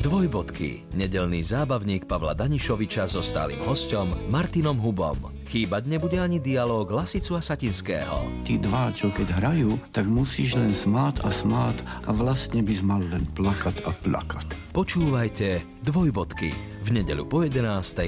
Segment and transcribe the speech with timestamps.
[0.00, 0.88] Dvojbodky.
[0.96, 5.28] Nedelný zábavník Pavla Danišoviča so stálym hostom Martinom Hubom.
[5.44, 8.24] Chýbať nebude ani dialog Lasicu a Satinského.
[8.40, 11.76] Tí dva, čo keď hrajú, tak musíš len smát a smát
[12.08, 14.72] a vlastne by mal len plakať a plakať.
[14.72, 16.48] Počúvajte Dvojbodky
[16.80, 17.60] v nedeľu po 11.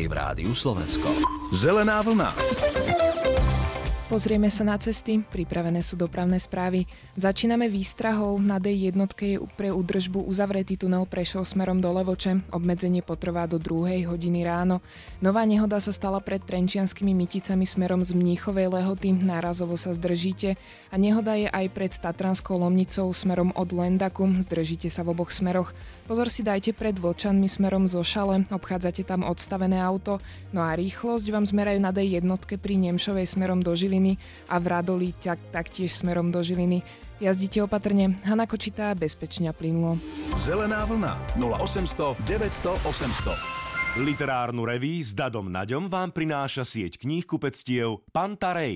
[0.09, 1.12] v Rádiu Slovensko.
[1.52, 2.32] Zelená vlna.
[4.12, 6.84] Pozrieme sa na cesty, pripravené sú dopravné správy.
[7.16, 13.48] Začíname výstrahou, na D1 je pre údržbu uzavretý tunel prešiel smerom do Levoče, obmedzenie potrvá
[13.48, 14.04] do 2.
[14.04, 14.85] hodiny ráno.
[15.25, 20.60] Nová nehoda sa stala pred Trenčianskými myticami smerom z Mníchovej lehoty, nárazovo sa zdržíte
[20.93, 25.72] a nehoda je aj pred Tatranskou Lomnicou smerom od Lendaku, zdržíte sa v oboch smeroch.
[26.04, 30.21] Pozor si dajte pred Vlčanmi smerom zo Šale, obchádzate tam odstavené auto,
[30.52, 32.28] no a rýchlosť vám zmerajú na D1
[32.60, 34.19] pri Nemšovej smerom do Žiliny Žiliny
[34.50, 36.83] a v Radoli tak, taktiež smerom do Žiliny.
[37.22, 38.19] Jazdite opatrne.
[38.27, 39.94] Hana Kočitá bezpečne plynulo.
[40.34, 44.02] Zelená vlna 0800 900 800.
[44.02, 48.74] Literárnu reví s Dadom Naďom vám prináša sieť kníh kupectiev Pantarej.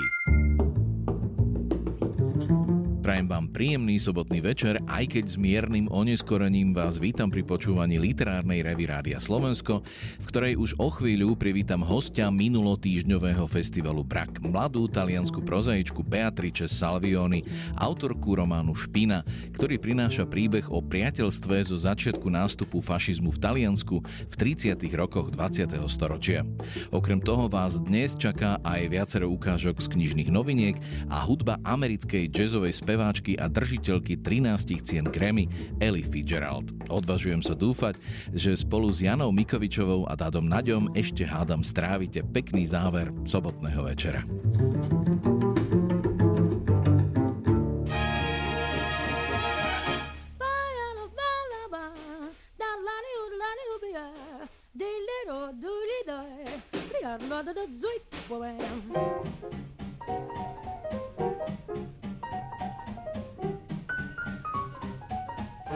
[3.06, 8.66] Prajem vám príjemný sobotný večer, aj keď s miernym oneskorením vás vítam pri počúvaní literárnej
[8.66, 9.86] revy Rádia Slovensko,
[10.18, 17.46] v ktorej už o chvíľu privítam hostia minulotýžňového festivalu Brak, mladú taliansku prozaičku Beatrice Salvioni,
[17.78, 19.22] autorku románu Špina,
[19.54, 24.82] ktorý prináša príbeh o priateľstve zo začiatku nástupu fašizmu v Taliansku v 30.
[24.98, 25.78] rokoch 20.
[25.86, 26.42] storočia.
[26.90, 30.74] Okrem toho vás dnes čaká aj viacero ukážok z knižných noviniek
[31.06, 35.52] a hudba americkej jazzovej spev speváčky a držiteľky 13 cien Grammy
[35.84, 36.72] Ellie Fitzgerald.
[36.88, 38.00] Odvažujem sa dúfať,
[38.32, 44.24] že spolu s Janou Mikovičovou a Dadom Naďom ešte hádam strávite pekný záver sobotného večera.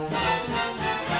[0.09, 1.10] Música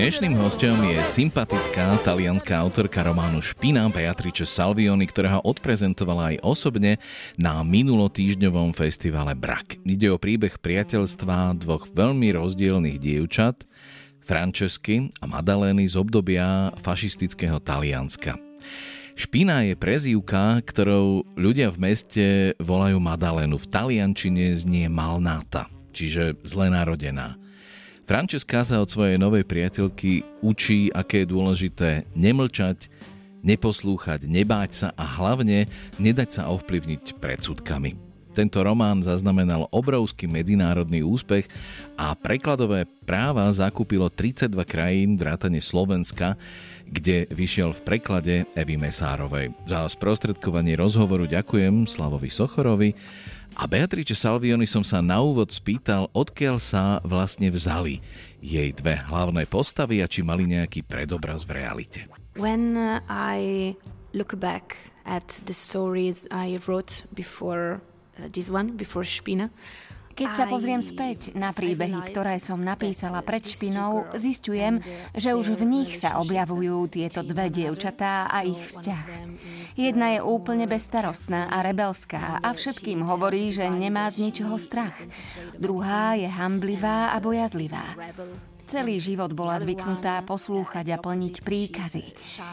[0.00, 6.96] dnešným hostom je sympatická talianská autorka románu Špina Beatrice Salvioni, ktorá ho odprezentovala aj osobne
[7.36, 9.76] na minulotýždňovom festivale Brak.
[9.84, 13.68] Ide o príbeh priateľstva dvoch veľmi rozdielných dievčat,
[14.24, 18.40] Francesky a Madalény z obdobia fašistického Talianska.
[19.20, 23.60] Špina je prezývka, ktorou ľudia v meste volajú Madalénu.
[23.60, 27.36] V taliančine znie Malnáta, čiže zle narodená.
[28.10, 32.90] Francesca sa od svojej novej priateľky učí, aké je dôležité nemlčať,
[33.46, 37.94] neposlúchať, nebáť sa a hlavne nedať sa ovplyvniť predsudkami.
[38.34, 41.46] Tento román zaznamenal obrovský medzinárodný úspech
[41.94, 46.34] a prekladové práva zakúpilo 32 krajín vrátane Slovenska,
[46.90, 49.54] kde vyšiel v preklade Evy Mesárovej.
[49.70, 52.90] Za sprostredkovanie rozhovoru ďakujem Slavovi Sochorovi
[53.60, 58.00] a Beatrice Salvioni som sa na úvod spýtal, odkiaľ sa vlastne vzali
[58.40, 62.08] jej dve hlavné postavy a či mali nejaký predobraz v realite.
[62.40, 63.76] When uh, I
[64.16, 67.84] look back at the stories I wrote before
[68.16, 69.52] uh, this one, before Špina,
[70.14, 74.82] Keď sa pozriem späť na príbehy, ktoré som napísala pred špinou, zistujem,
[75.16, 79.06] že už v nich sa objavujú tieto dve dievčatá a ich vzťah.
[79.78, 84.98] Jedna je úplne bezstarostná a rebelská a všetkým hovorí, že nemá z ničoho strach.
[85.56, 87.84] Druhá je hamblivá a bojazlivá.
[88.70, 92.06] Celý život bola zvyknutá poslúchať a plniť príkazy.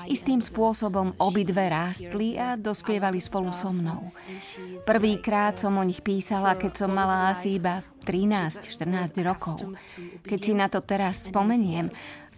[0.10, 4.10] Istým spôsobom obidve rástli a dospievali spolu so mnou.
[4.82, 9.78] Prvýkrát som o nich písala, keď som mala asi iba 13-14 rokov.
[10.26, 11.94] Keď si na to teraz spomeniem,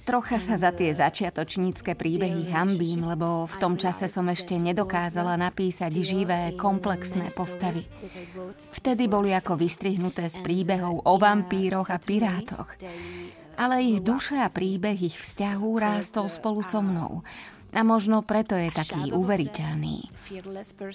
[0.09, 6.01] Trocha sa za tie začiatočnícke príbehy hambím, lebo v tom čase som ešte nedokázala napísať
[6.01, 7.85] živé, komplexné postavy.
[8.73, 12.73] Vtedy boli ako vystrihnuté z príbehov o vampíroch a pirátoch
[13.59, 17.27] ale ich duša a príbeh ich vzťahu rástol spolu so mnou.
[17.69, 20.09] A možno preto je taký uveriteľný.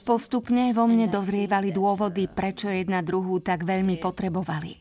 [0.03, 4.75] Postupne vo mne dozrievali dôvody, prečo jedna druhú tak veľmi potrebovali.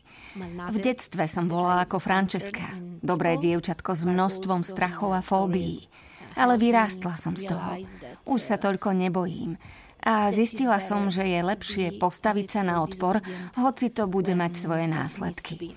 [0.74, 5.86] V detstve som bola ako Francesca, dobré dievčatko s množstvom strachov a fóbií.
[6.34, 7.78] Ale vyrástla som z toho.
[8.26, 9.54] Už sa toľko nebojím
[10.04, 13.24] a zistila som, že je lepšie postaviť sa na odpor,
[13.56, 15.72] hoci to bude mať svoje následky.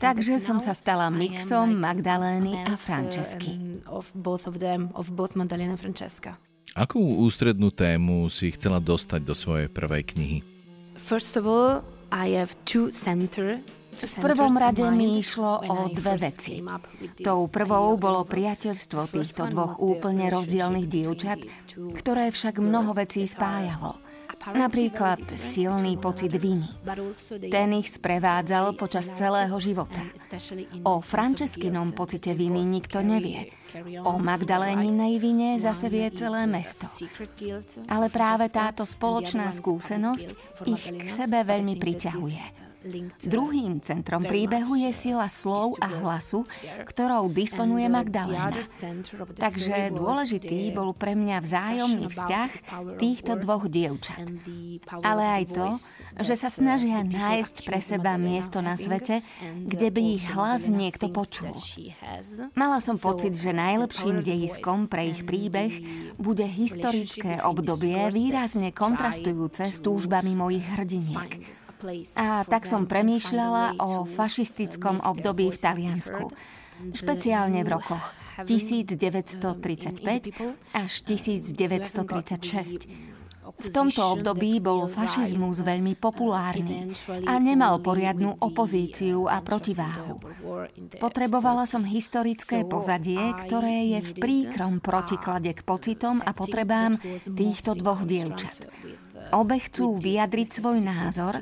[0.00, 3.84] Takže som sa stala mixom Magdalény a Francesky.
[6.70, 10.38] Akú ústrednú tému si chcela dostať do svojej prvej knihy?
[10.96, 13.60] First of all, I have two center
[13.90, 16.62] v prvom rade mi išlo o dve veci.
[17.20, 21.38] Tou prvou bolo priateľstvo týchto dvoch úplne rozdielnych dievčat,
[21.98, 23.98] ktoré však mnoho vecí spájalo.
[24.40, 26.64] Napríklad silný pocit viny.
[27.52, 30.00] Ten ich sprevádzal počas celého života.
[30.88, 33.52] O Franceskinom pocite viny nikto nevie.
[34.00, 36.88] O Magdaléninej vine zase vie celé mesto.
[37.92, 40.28] Ale práve táto spoločná skúsenosť
[40.64, 42.69] ich k sebe veľmi priťahuje.
[43.28, 46.48] Druhým centrom príbehu je sila slov a hlasu,
[46.88, 48.56] ktorou disponuje Magdaléna.
[49.36, 52.50] Takže dôležitý bol pre mňa vzájomný vzťah
[52.96, 54.24] týchto dvoch dievčat.
[55.04, 55.66] Ale aj to,
[56.24, 61.52] že sa snažia nájsť pre seba miesto na svete, kde by ich hlas niekto počul.
[62.56, 65.84] Mala som pocit, že najlepším dejiskom pre ich príbeh
[66.16, 71.59] bude historické obdobie výrazne kontrastujúce s túžbami mojich hrdiniek.
[72.16, 76.28] A tak som premýšľala o fašistickom období v Taliansku,
[76.92, 78.04] špeciálne v rokoch
[78.44, 80.04] 1935
[80.76, 82.88] až 1936.
[83.50, 86.94] V tomto období bol fašizmus veľmi populárny
[87.26, 90.22] a nemal poriadnu opozíciu a protiváhu.
[90.96, 96.96] Potrebovala som historické pozadie, ktoré je v príkrom protiklade k pocitom a potrebám
[97.26, 98.70] týchto dvoch dievčat.
[99.30, 101.38] Obe chcú vyjadriť svoj názor,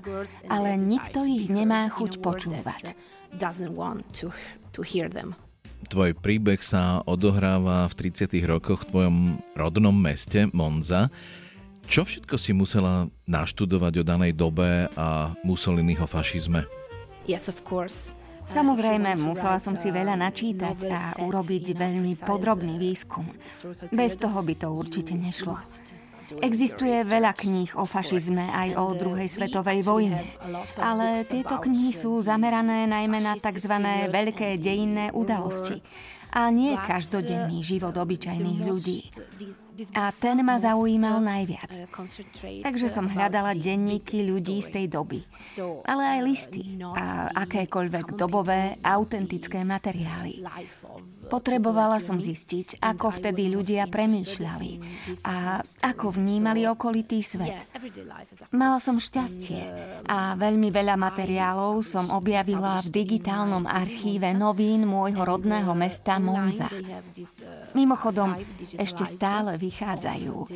[0.50, 2.98] ale nikto ich nemá chuť počúvať.
[5.88, 8.34] Tvoj príbeh sa odohráva v 30.
[8.44, 9.16] rokoch v tvojom
[9.54, 11.08] rodnom meste Monza.
[11.88, 16.68] Čo všetko si musela naštudovať o danej dobe a Mussoliniho fašizme?
[17.24, 18.12] Yes, of course.
[18.48, 23.28] Samozrejme, musela som si veľa načítať a urobiť veľmi podrobný výskum.
[23.92, 25.56] Bez toho by to určite nešlo.
[26.44, 30.20] Existuje veľa kníh o fašizme aj o druhej svetovej vojne,
[30.76, 33.72] ale tieto knihy sú zamerané najmä na tzv.
[34.12, 35.80] veľké dejinné udalosti
[36.28, 39.08] a nie každodenný život obyčajných ľudí.
[39.96, 41.88] A ten ma zaujímal najviac.
[42.64, 45.24] Takže som hľadala denníky ľudí z tej doby,
[45.88, 50.44] ale aj listy a akékoľvek dobové, autentické materiály.
[51.28, 54.72] Potrebovala som zistiť, ako vtedy ľudia premýšľali
[55.28, 57.68] a ako vnímali okolitý svet.
[58.56, 59.60] Mala som šťastie
[60.08, 66.72] a veľmi veľa materiálov som objavila v digitálnom archíve novín môjho rodného mesta Monza.
[67.76, 68.40] Mimochodom,
[68.80, 70.48] ešte stále vychádzajú.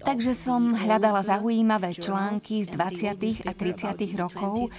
[0.00, 3.44] Takže som hľadala zaujímavé články z 20.
[3.44, 4.16] a 30.
[4.16, 4.72] rokov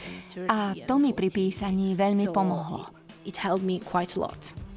[0.50, 2.90] a to mi pri písaní veľmi pomohlo.
[3.22, 4.71] It helped me quite a lot.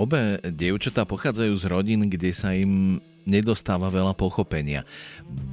[0.00, 4.88] Obe dievčatá pochádzajú z rodín, kde sa im nedostáva veľa pochopenia.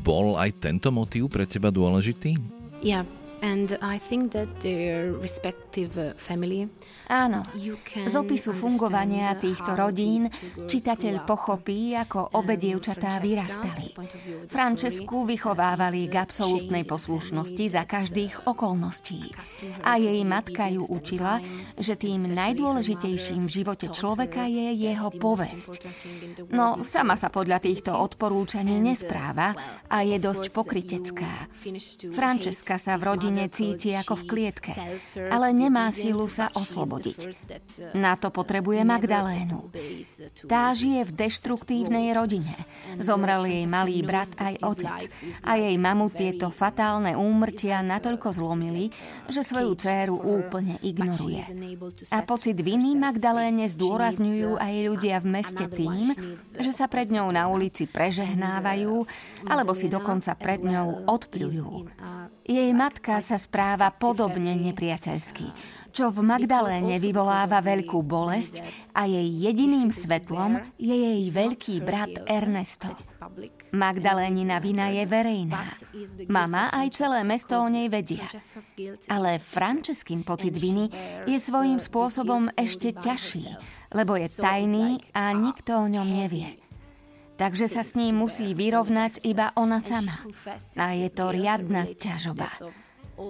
[0.07, 2.39] Bol aj tento motív pre teba dôležitý?
[2.79, 3.03] Ja.
[3.41, 6.69] And I think that their respective uh, family
[7.07, 7.39] Áno,
[7.95, 10.27] z opisu fungovania týchto rodín
[10.67, 13.95] čitateľ pochopí, ako obe dievčatá vyrastali.
[14.51, 19.31] Francesku vychovávali k absolútnej poslušnosti za každých okolností.
[19.87, 21.39] A jej matka ju učila,
[21.79, 25.87] že tým najdôležitejším v živote človeka je jeho povesť.
[26.51, 29.55] No, sama sa podľa týchto odporúčaní nespráva
[29.87, 31.31] a je dosť pokritecká.
[32.11, 34.71] Francesca sa v rodine rodine cíti ako v klietke,
[35.27, 37.19] ale nemá sílu sa oslobodiť.
[37.99, 39.67] Na to potrebuje Magdalénu.
[40.47, 42.55] Tá žije v deštruktívnej rodine.
[42.95, 45.11] Zomrel jej malý brat aj otec
[45.43, 48.95] a jej mamu tieto fatálne úmrtia natoľko zlomili,
[49.27, 51.43] že svoju dceru úplne ignoruje.
[52.15, 56.15] A pocit viny Magdaléne zdôrazňujú aj ľudia v meste tým,
[56.55, 59.03] že sa pred ňou na ulici prežehnávajú
[59.51, 61.67] alebo si dokonca pred ňou odpľujú.
[62.47, 65.51] Jej matka sa správa podobne nepriateľsky,
[65.91, 68.63] čo v Magdaléne vyvoláva veľkú bolesť
[68.95, 72.87] a jej jediným svetlom je jej veľký brat Ernesto.
[73.75, 75.59] Magdalénina vina je verejná.
[76.31, 78.23] Mama aj celé mesto o nej vedia.
[79.11, 80.87] Ale Franceskin pocit viny
[81.27, 83.43] je svojím spôsobom ešte ťažší,
[83.91, 86.66] lebo je tajný a nikto o ňom nevie
[87.37, 90.25] takže sa s ním musí vyrovnať iba ona sama.
[90.75, 92.49] A je to riadna ťažoba.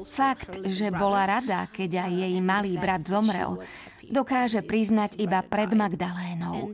[0.04, 3.64] Fakt, že bola rada, keď aj jej malý brat zomrel,
[4.08, 6.72] dokáže priznať iba pred Magdalénou.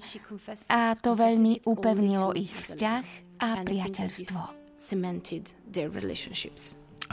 [0.69, 3.03] A to veľmi upevnilo ich vzťah
[3.41, 4.41] a priateľstvo.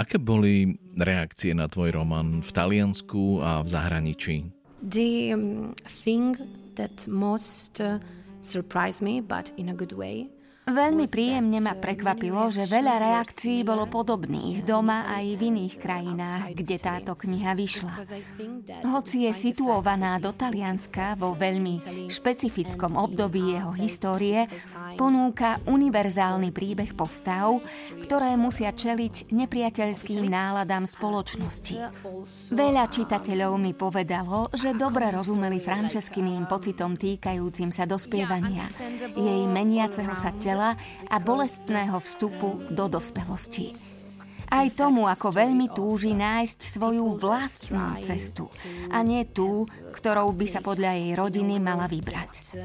[0.01, 4.37] Aké boli reakcie na tvoj román v Taliansku a v zahraničí?
[4.81, 6.41] The um, thing
[6.81, 8.01] that most uh,
[8.41, 10.29] surprised me, but in a good way.
[10.69, 16.77] Veľmi príjemne ma prekvapilo, že veľa reakcií bolo podobných doma aj v iných krajinách, kde
[16.79, 17.95] táto kniha vyšla.
[18.87, 24.47] Hoci je situovaná do Talianska vo veľmi špecifickom období jeho histórie,
[24.95, 27.59] ponúka univerzálny príbeh postav,
[28.07, 31.83] ktoré musia čeliť nepriateľským náladám spoločnosti.
[32.55, 38.69] Veľa čitateľov mi povedalo, že dobre rozumeli Franceskyným pocitom týkajúcim sa dospievania,
[39.19, 40.75] jej meniaceho sa tela tela
[41.07, 43.71] a bolestného vstupu do dospelosti.
[44.51, 48.51] Aj tomu, ako veľmi túži nájsť svoju vlastnú cestu
[48.91, 52.59] a nie tú, ktorou by sa podľa jej rodiny mala vybrať.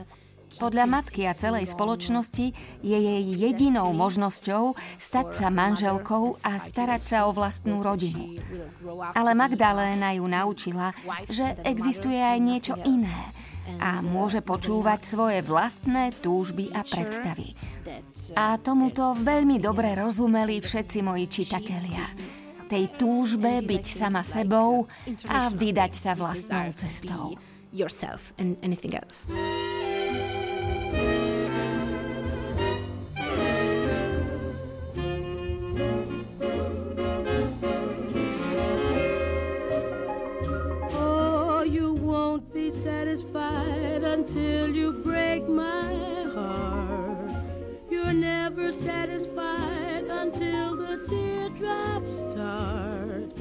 [0.55, 2.47] Podľa matky a celej spoločnosti
[2.81, 8.39] je jej jedinou možnosťou stať sa manželkou a starať sa o vlastnú rodinu.
[9.13, 10.95] Ale Magdaléna ju naučila,
[11.29, 13.35] že existuje aj niečo iné
[13.79, 17.53] a môže počúvať svoje vlastné túžby a predstavy.
[18.37, 22.05] A tomuto veľmi dobre rozumeli všetci moji čitatelia.
[22.65, 24.89] Tej túžbe byť sama sebou
[25.29, 27.37] a vydať sa vlastnou cestou.
[27.75, 29.29] Yourself and anything else.
[42.85, 47.31] Satisfied until you break my heart.
[47.89, 53.31] You're never satisfied until the teardrops start.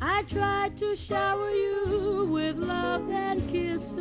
[0.00, 3.96] I tried to shower you with love and kisses,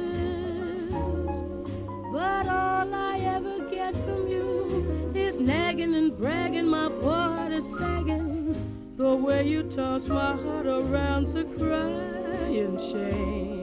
[2.14, 6.68] but all I ever get from you is nagging and bragging.
[6.68, 8.56] My heart is sagging.
[8.98, 13.61] The way you toss my heart around's a crying shame.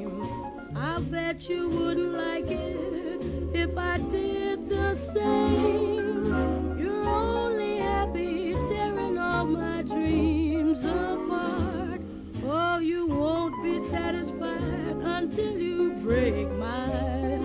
[0.81, 3.21] I bet you wouldn't like it
[3.53, 6.79] if I did the same.
[6.79, 12.01] You're only happy tearing all my dreams apart.
[12.45, 17.41] Oh, you won't be satisfied until you break my heart.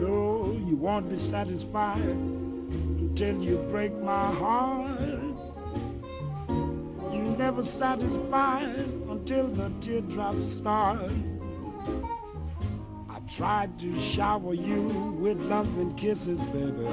[0.00, 4.98] No, you won't be satisfied until you break my heart.
[7.12, 11.12] You never satisfied until the teardrops start.
[13.30, 14.84] Tried to shower you
[15.20, 16.86] with love and kisses, baby.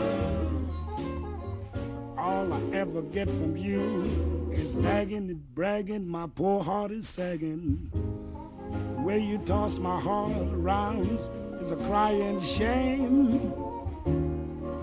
[2.18, 6.06] All I ever get from you is nagging and bragging.
[6.06, 7.90] My poor heart is sagging.
[7.94, 11.22] The way you toss my heart around
[11.62, 13.54] is a crying shame.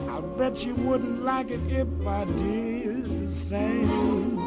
[0.08, 4.38] I bet you wouldn't like it if I did the same.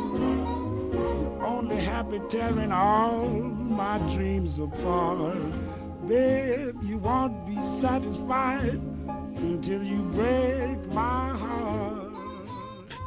[0.91, 5.37] You're only happy tearing all my dreams apart.
[6.05, 8.77] Babe, you won't be satisfied
[9.41, 12.13] until you break my heart.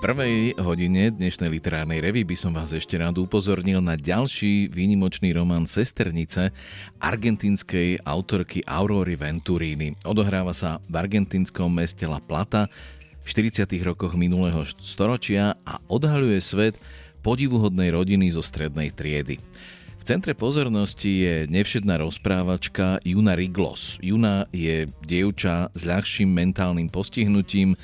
[0.02, 5.70] Prvej hodine dnešnej literárnej revy by som vás ešte rád upozornil na ďalší výnimočný román
[5.70, 6.50] Sesternice
[6.98, 9.94] argentínskej autorky Aurory Venturini.
[10.02, 12.66] Odohráva sa v argentínskom meste La Plata
[13.22, 13.62] v 40.
[13.86, 16.74] rokoch minulého storočia a odhaľuje svet
[17.22, 19.38] podivuhodnej rodiny zo strednej triedy
[20.08, 24.00] centre pozornosti je nevšedná rozprávačka Juna Riglos.
[24.00, 27.76] Juna je dievča s ľahším mentálnym postihnutím,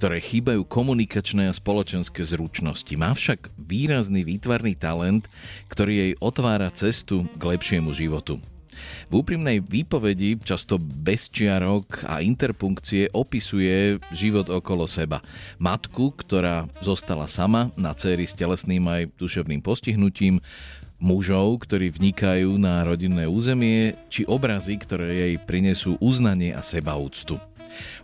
[0.00, 2.96] ktoré chýbajú komunikačné a spoločenské zručnosti.
[2.96, 5.28] Má však výrazný výtvarný talent,
[5.68, 8.40] ktorý jej otvára cestu k lepšiemu životu.
[9.10, 15.20] V úprimnej výpovedi, často bez čiarok a interpunkcie, opisuje život okolo seba.
[15.58, 20.40] Matku, ktorá zostala sama na céry s telesným aj duševným postihnutím,
[20.98, 27.38] mužov, ktorí vnikajú na rodinné územie, či obrazy, ktoré jej prinesú uznanie a sebaúctu.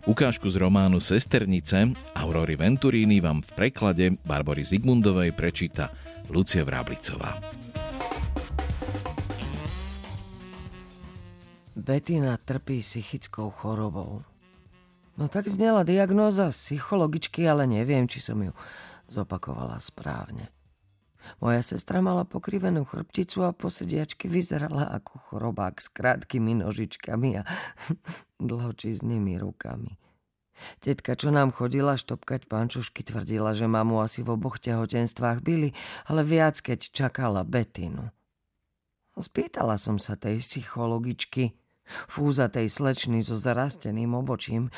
[0.07, 5.91] Ukážku z románu Sesternice Aurory Venturini vám v preklade Barbory Zigmundovej prečíta
[6.31, 7.43] Lucia Vráblicová.
[11.75, 14.23] Betina trpí psychickou chorobou.
[15.19, 18.55] No tak znela diagnóza psychologičky, ale neviem, či som ju
[19.11, 20.54] zopakovala správne.
[21.41, 27.43] Moja sestra mala pokrivenú chrbticu a posediačky vyzerala ako chorobák s krátkými nožičkami a
[28.49, 29.97] dlhočiznými rukami.
[30.79, 35.75] Tetka, čo nám chodila štopkať pančušky, tvrdila, že mamu asi v oboch tehotenstvách byli,
[36.07, 38.15] ale viac, keď čakala Betinu.
[39.15, 41.55] Spýtala som sa tej psychologičky,
[42.11, 44.75] fúzatej slečny so zarasteným obočím,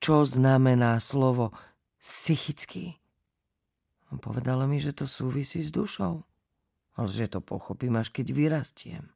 [0.00, 1.52] čo znamená slovo
[2.00, 3.00] psychický.
[4.14, 6.22] Povedala mi, že to súvisí s dušou,
[6.94, 9.10] ale že to pochopím až keď vyrastiem.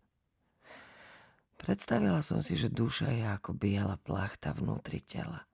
[1.61, 5.45] Predstavila som si, že duša je ako biela plachta vnútri tela.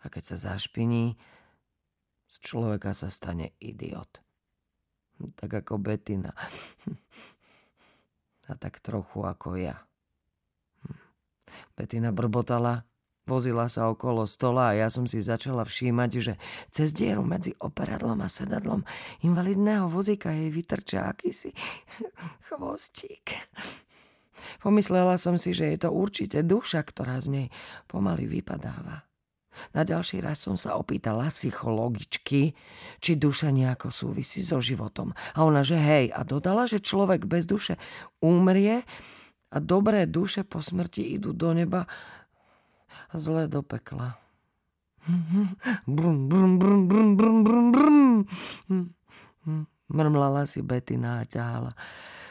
[0.00, 1.20] A keď sa zašpiní,
[2.30, 4.24] z človeka sa stane idiot.
[5.36, 6.32] Tak ako Betina.
[8.50, 9.84] A tak trochu ako ja.
[11.76, 12.88] Betina brbotala,
[13.30, 16.34] Vozila sa okolo stola a ja som si začala všímať, že
[16.74, 18.82] cez dieru medzi operadlom a sedadlom
[19.22, 21.54] invalidného vozíka jej vytrča akýsi
[22.50, 23.38] chvostík.
[24.58, 27.46] Pomyslela som si, že je to určite duša, ktorá z nej
[27.86, 29.06] pomaly vypadáva.
[29.78, 32.58] Na ďalší raz som sa opýtala psychologičky,
[32.98, 35.14] či duša nejako súvisí so životom.
[35.38, 37.78] A ona, že hej, a dodala, že človek bez duše
[38.18, 38.82] umrie
[39.50, 41.86] a dobré duše po smrti idú do neba
[43.14, 44.16] zle do pekla.
[45.88, 48.08] Brum, brum, brum, brum, brum, brum, brum.
[49.90, 51.72] Mrmlala si Betina a ťahala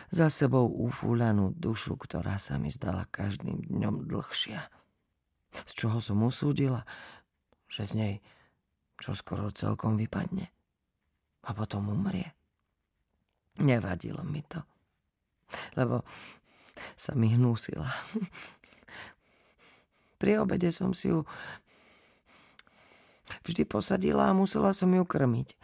[0.10, 4.70] za sebou ufúľanú dušu, ktorá sa mi zdala každým dňom dlhšia.
[5.66, 6.86] Z čoho som usúdila,
[7.70, 8.16] že z nej
[9.00, 10.52] čo skoro celkom vypadne
[11.48, 12.36] a potom umrie.
[13.60, 14.60] Nevadilo mi to,
[15.80, 16.04] lebo
[17.00, 17.88] sa mi hnúsila.
[20.20, 21.24] Pri obede som si ju
[23.48, 25.56] vždy posadila a musela som ju krmiť.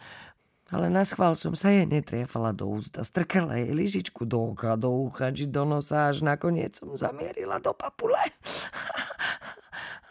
[0.73, 3.05] Ale na schvál som sa jej netriefala do ústa.
[3.05, 7.75] Strkala jej lyžičku do oka, do ucha, či do nosa, až nakoniec som zamierila do
[7.75, 8.17] papule.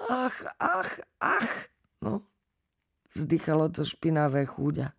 [0.05, 1.49] Ach, ach, ach.
[2.05, 2.21] No,
[3.17, 4.93] vzdychalo to špinavé chúďa.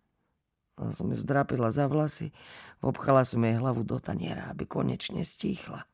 [0.76, 2.34] A som ju zdrapila za vlasy,
[2.82, 5.86] obchala som jej hlavu do taniera, aby konečne stíchla.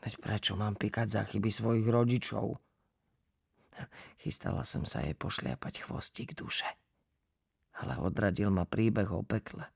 [0.00, 2.56] Veď prečo mám pikať za chyby svojich rodičov?
[4.20, 6.68] Chystala som sa jej pošliapať chvostík duše.
[7.80, 9.68] Ale odradil ma príbeh o pekle.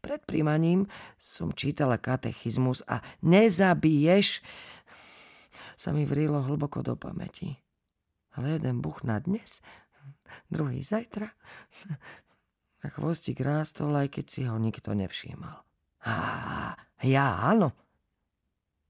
[0.00, 0.88] Pred príjmaním
[1.20, 4.40] som čítala katechizmus a nezabiješ
[5.76, 7.60] sa mi vrilo hlboko do pamäti.
[8.34, 9.62] Ale jeden buch na dnes,
[10.50, 11.30] druhý zajtra.
[12.84, 15.62] A chvostík rástol, aj keď si ho nikto nevšímal.
[16.04, 16.14] A
[17.00, 17.72] ja áno,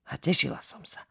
[0.08, 1.04] a tešila som sa.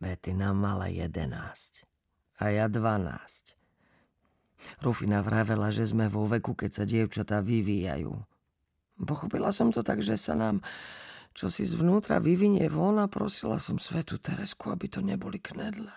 [0.00, 1.88] Betina mala jedenásť
[2.36, 3.56] a ja dvanásť.
[4.82, 8.12] Rufina vravela, že sme vo veku, keď sa dievčatá vyvíjajú.
[9.04, 10.64] Pochopila som to tak, že sa nám
[11.36, 15.92] čo si zvnútra vyvinie von a prosila som svetu Teresku, aby to neboli knedle.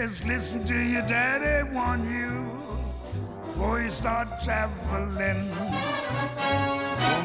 [0.00, 2.48] Listen to your daddy warn you
[3.42, 5.50] before you start traveling.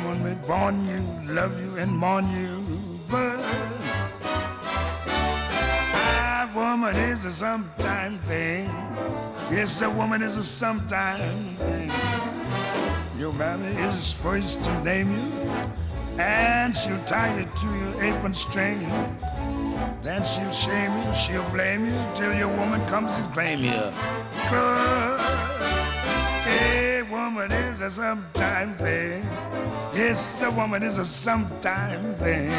[0.03, 2.61] Woman may born you, love you, and mourn you,
[3.09, 3.39] but
[6.53, 8.65] woman is a sometime thing.
[9.49, 11.89] Yes, a woman is a sometime thing.
[13.17, 15.31] Your mammy is first to name you,
[16.19, 18.85] and she'll tie you to your apron string.
[20.01, 23.81] Then she'll shame you, she'll blame you till your woman comes and claim you.
[24.49, 25.21] Cause
[26.47, 29.23] a woman is a sometime thing.
[29.95, 32.51] Yes, a woman is a sometime thing.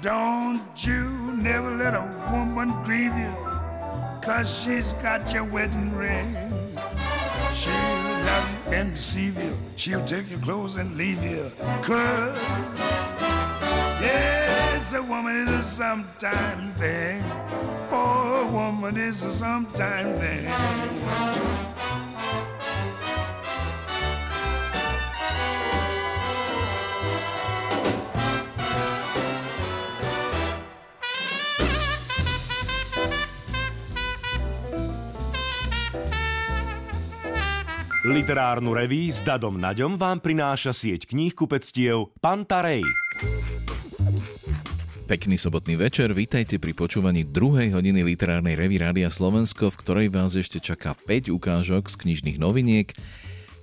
[0.00, 3.34] Don't you never let a woman grieve you.
[4.26, 6.34] cause she's got your wedding ring.
[7.54, 9.56] She'll love you and deceive you.
[9.76, 11.50] She'll take your clothes and leave you.
[11.82, 12.38] Cause,
[14.00, 17.22] yes, a woman is a sometime thing.
[17.90, 21.75] Oh, a woman is a sometime thing.
[38.06, 42.86] Literárnu reví s Dadom Naďom vám prináša sieť kníh kupectiev Pantarej.
[45.10, 50.38] Pekný sobotný večer, vítajte pri počúvaní druhej hodiny literárnej revy Rádia Slovensko, v ktorej vás
[50.38, 52.94] ešte čaká 5 ukážok z knižných noviniek,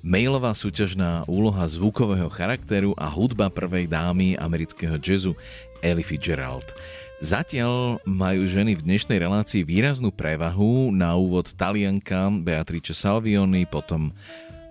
[0.03, 5.31] mailová súťažná úloha zvukového charakteru a hudba prvej dámy amerického jazzu
[5.79, 6.67] Ellie Fitzgerald.
[7.23, 10.91] Zatiaľ majú ženy v dnešnej relácii výraznú prevahu.
[10.91, 14.11] Na úvod talianka Beatrice Salvioni, potom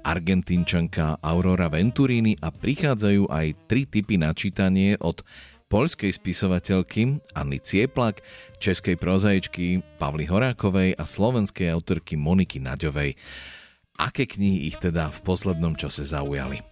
[0.05, 5.25] argentínčanka Aurora Venturini a prichádzajú aj tri typy na čítanie od
[5.73, 8.21] poľskej spisovateľky Anny Cieplak,
[8.61, 13.17] českej prozaičky Pavly Horákovej a slovenskej autorky Moniky Naďovej.
[14.01, 16.65] Aké knihy ich teda v poslednom čase zaujali?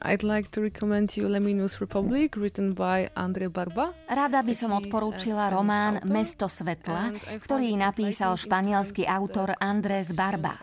[0.00, 3.92] I'd like to recommend you Leminus Republic, written by Andre Barba.
[4.08, 7.12] Rada by som odporúčila román Mesto svetla,
[7.44, 10.56] ktorý napísal španielský autor Andrés Barba.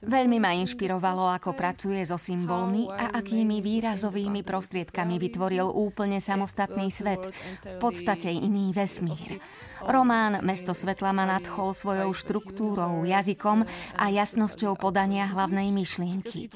[0.00, 7.20] Veľmi ma inšpirovalo, ako pracuje so symbolmi a akými výrazovými prostriedkami vytvoril úplne samostatný svet,
[7.68, 9.36] v podstate iný vesmír.
[9.86, 13.62] Román Mesto svetla ma nadchol svojou štruktúrou, jazykom
[13.94, 16.50] a jasnosťou podania hlavnej myšlienky.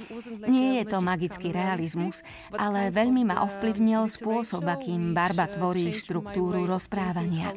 [0.51, 7.55] Nie je to magický realizmus, ale veľmi ma ovplyvnil spôsob, akým Barba tvorí štruktúru rozprávania.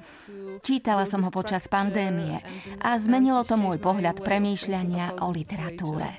[0.62, 2.38] Čítala som ho počas pandémie
[2.84, 6.10] a zmenilo to môj pohľad premýšľania o literatúre.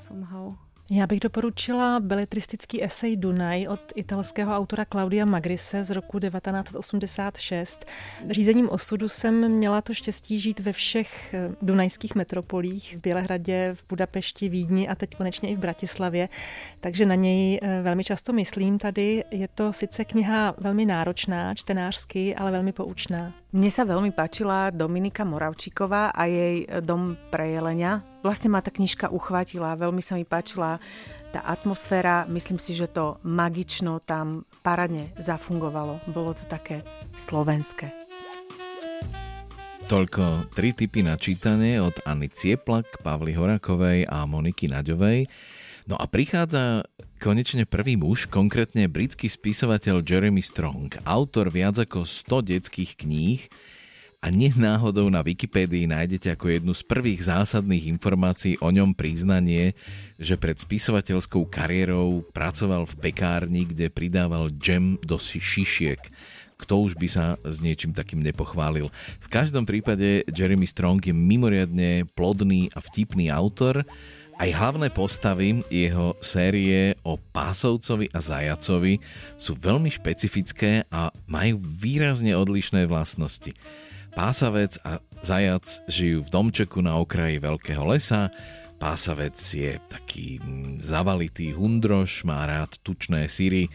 [0.90, 7.85] Já bych doporučila beletristický esej Dunaj od italského autora Claudia Magrise z roku 1986.
[8.31, 13.85] Řízením osudu jsem měla to štěstí žít ve všech eh, dunajských metropolích, v Bělehradě, v
[13.88, 16.29] Budapešti, Vídni a teď konečně i v Bratislavě,
[16.81, 19.25] takže na něj eh, velmi často myslím tady.
[19.31, 23.33] Je to sice kniha velmi náročná, čtenářsky, ale velmi poučná.
[23.57, 28.05] Mne sa veľmi páčila Dominika Moravčíková a jej Dom pre jelenia.
[28.21, 30.77] Vlastne ma tá knižka uchvátila, veľmi sa mi páčila
[31.33, 36.05] tá atmosféra, myslím si, že to magično tam paradne zafungovalo.
[36.12, 36.85] Bolo to také
[37.16, 37.88] slovenské.
[39.88, 45.33] Toľko tri typy na čítanie od Anny Cieplak, Pavly Horakovej a Moniky Naďovej.
[45.87, 46.83] No a prichádza
[47.22, 53.46] konečne prvý muž, konkrétne britský spisovateľ Jeremy Strong, autor viac ako 100 detských kníh
[54.18, 59.79] a nenáhodou na Wikipédii nájdete ako jednu z prvých zásadných informácií o ňom priznanie,
[60.18, 66.03] že pred spisovateľskou kariérou pracoval v pekárni, kde pridával džem do šišiek.
[66.59, 68.90] Kto už by sa s niečím takým nepochválil.
[69.22, 73.87] V každom prípade Jeremy Strong je mimoriadne plodný a vtipný autor,
[74.37, 79.01] aj hlavné postavy jeho série o pásovcovi a zajacovi
[79.40, 83.57] sú veľmi špecifické a majú výrazne odlišné vlastnosti.
[84.12, 88.29] Pásavec a zajac žijú v domčeku na okraji veľkého lesa,
[88.77, 93.72] Pásavec je taký mm, zavalitý hundroš, má rád tučné syry,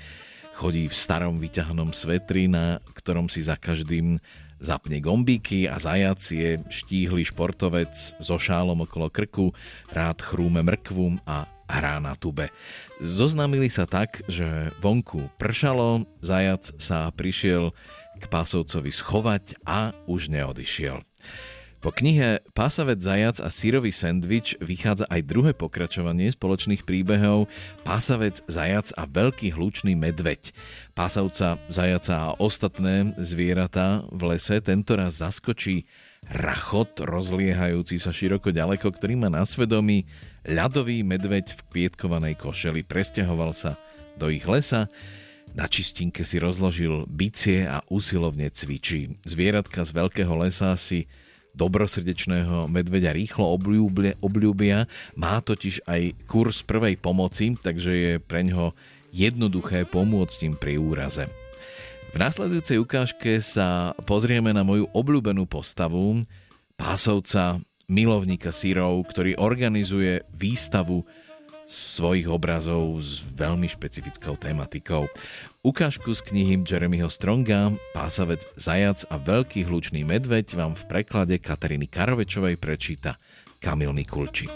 [0.53, 4.21] chodí v starom vyťahnom svetri, na ktorom si za každým
[4.61, 9.51] zapne gombíky a zajac je štíhly športovec so šálom okolo krku,
[9.89, 12.53] rád chrúme mrkvu a hrá na tube.
[13.01, 17.73] Zoznámili sa tak, že vonku pršalo, zajac sa prišiel
[18.21, 21.01] k pásovcovi schovať a už neodišiel.
[21.81, 27.49] Po knihe Pásavec zajac a sírový sendvič vychádza aj druhé pokračovanie spoločných príbehov
[27.81, 30.53] Pásavec zajac a veľký hlučný medveď.
[30.93, 35.89] Pásavca zajaca a ostatné zvieratá v lese tentoraz zaskočí
[36.29, 40.05] rachot rozliehajúci sa široko ďaleko, ktorý má na svedomí
[40.45, 42.85] ľadový medveď v kvietkovanej košeli.
[42.85, 43.81] Presťahoval sa
[44.21, 44.85] do ich lesa,
[45.57, 49.17] na čistinke si rozložil bicie a usilovne cvičí.
[49.25, 51.09] Zvieratka z veľkého lesa si
[51.55, 53.51] dobrosrdečného medveďa rýchlo
[54.19, 54.87] obľúbia.
[55.15, 58.71] Má totiž aj kurz prvej pomoci, takže je pre ňoho
[59.11, 61.27] jednoduché pomôcť im pri úraze.
[62.11, 66.19] V následujúcej ukážke sa pozrieme na moju obľúbenú postavu,
[66.75, 71.07] pásovca, milovníka sírov, ktorý organizuje výstavu
[71.71, 75.07] svojich obrazov s veľmi špecifickou tematikou.
[75.61, 81.85] Ukážku z knihy Jeremyho Stronga Pásavec, zajac a veľký hlučný medveď vám v preklade Kateriny
[81.85, 83.21] Karovečovej prečíta
[83.61, 84.49] Kamil Mikulčík.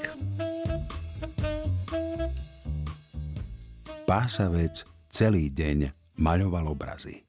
[4.09, 7.21] Pásavec celý deň maľoval obrazy.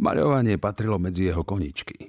[0.00, 2.08] Maľovanie patrilo medzi jeho koničky.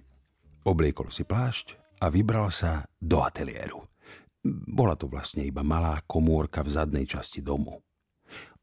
[0.64, 3.84] Obliekol si plášť a vybral sa do ateliéru.
[4.48, 7.84] Bola to vlastne iba malá komórka v zadnej časti domu.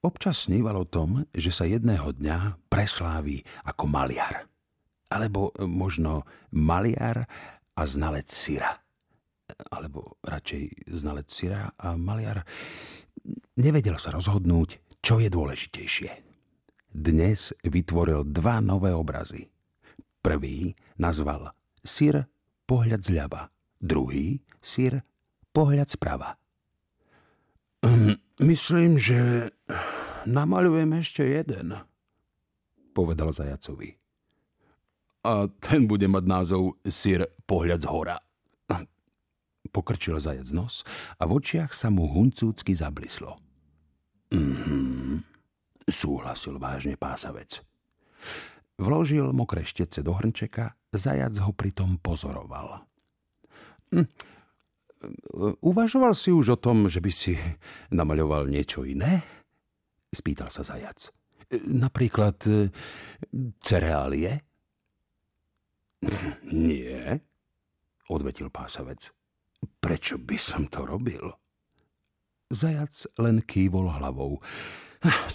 [0.05, 4.45] Občas sníval o tom, že sa jedného dňa presláví ako maliar.
[5.09, 7.25] Alebo možno maliar
[7.73, 8.85] a znalec syra.
[9.73, 12.45] Alebo radšej znalec syra a maliar.
[13.57, 16.11] Nevedel sa rozhodnúť, čo je dôležitejšie.
[16.93, 19.49] Dnes vytvoril dva nové obrazy.
[20.21, 22.29] Prvý nazval Syr
[22.69, 23.49] pohľad zľava,
[23.81, 25.01] druhý Syr
[25.57, 26.37] pohľad sprava.
[28.43, 29.51] Myslím, že
[30.27, 31.79] namaľujem ešte jeden,
[32.91, 33.95] povedal zajacovi.
[35.25, 38.19] A ten bude mať názov Sir pohľad z hora.
[39.75, 40.87] Pokrčil zajac nos
[41.19, 43.35] a v očiach sa mu huncúcky zablislo.
[44.31, 45.23] Mhm,
[45.91, 47.59] súhlasil vážne pásavec.
[48.79, 52.87] Vložil mokré štece do hrnčeka, zajac ho pritom pozoroval.
[53.95, 54.07] Hm,
[55.61, 57.35] Uvažoval si už o tom, že by si
[57.93, 59.25] namaľoval niečo iné?
[60.15, 61.11] Spýtal sa zajac.
[61.55, 62.71] Napríklad e,
[63.61, 64.43] cereálie?
[66.51, 67.21] Nie,
[68.09, 69.11] odvetil pásavec.
[69.81, 71.33] Prečo by som to robil?
[72.53, 74.41] Zajac len kývol hlavou.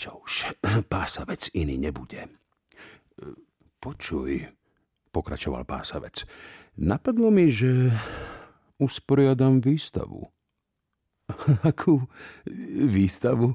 [0.02, 0.54] Čo už,
[0.94, 2.30] pásavec iný nebude.
[3.80, 4.50] Počuj,
[5.14, 6.26] pokračoval pásavec.
[6.80, 7.94] Napadlo mi, že
[8.80, 10.32] usporiadam výstavu.
[11.70, 12.08] Akú
[12.90, 13.54] výstavu?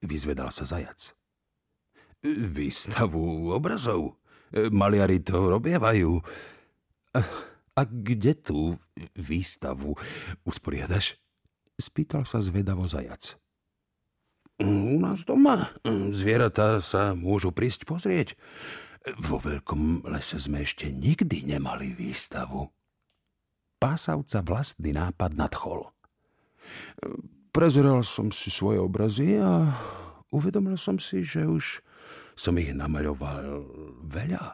[0.00, 1.12] Vyzvedal sa zajac.
[2.24, 4.16] Výstavu obrazov.
[4.54, 6.18] Maliari to robievajú.
[7.14, 7.20] A,
[7.76, 8.78] a kde tú
[9.18, 9.98] výstavu
[10.46, 11.18] usporiadaš?
[11.78, 13.38] Spýtal sa zvedavo zajac.
[14.58, 15.70] U nás doma.
[16.10, 18.34] Zvieratá sa môžu prísť pozrieť.
[19.22, 22.66] Vo veľkom lese sme ešte nikdy nemali výstavu
[23.78, 25.90] pásavca vlastný nápad nadchol.
[27.54, 29.72] Prezeral som si svoje obrazy a
[30.30, 31.80] uvedomil som si, že už
[32.38, 33.66] som ich namaľoval
[34.04, 34.44] veľa.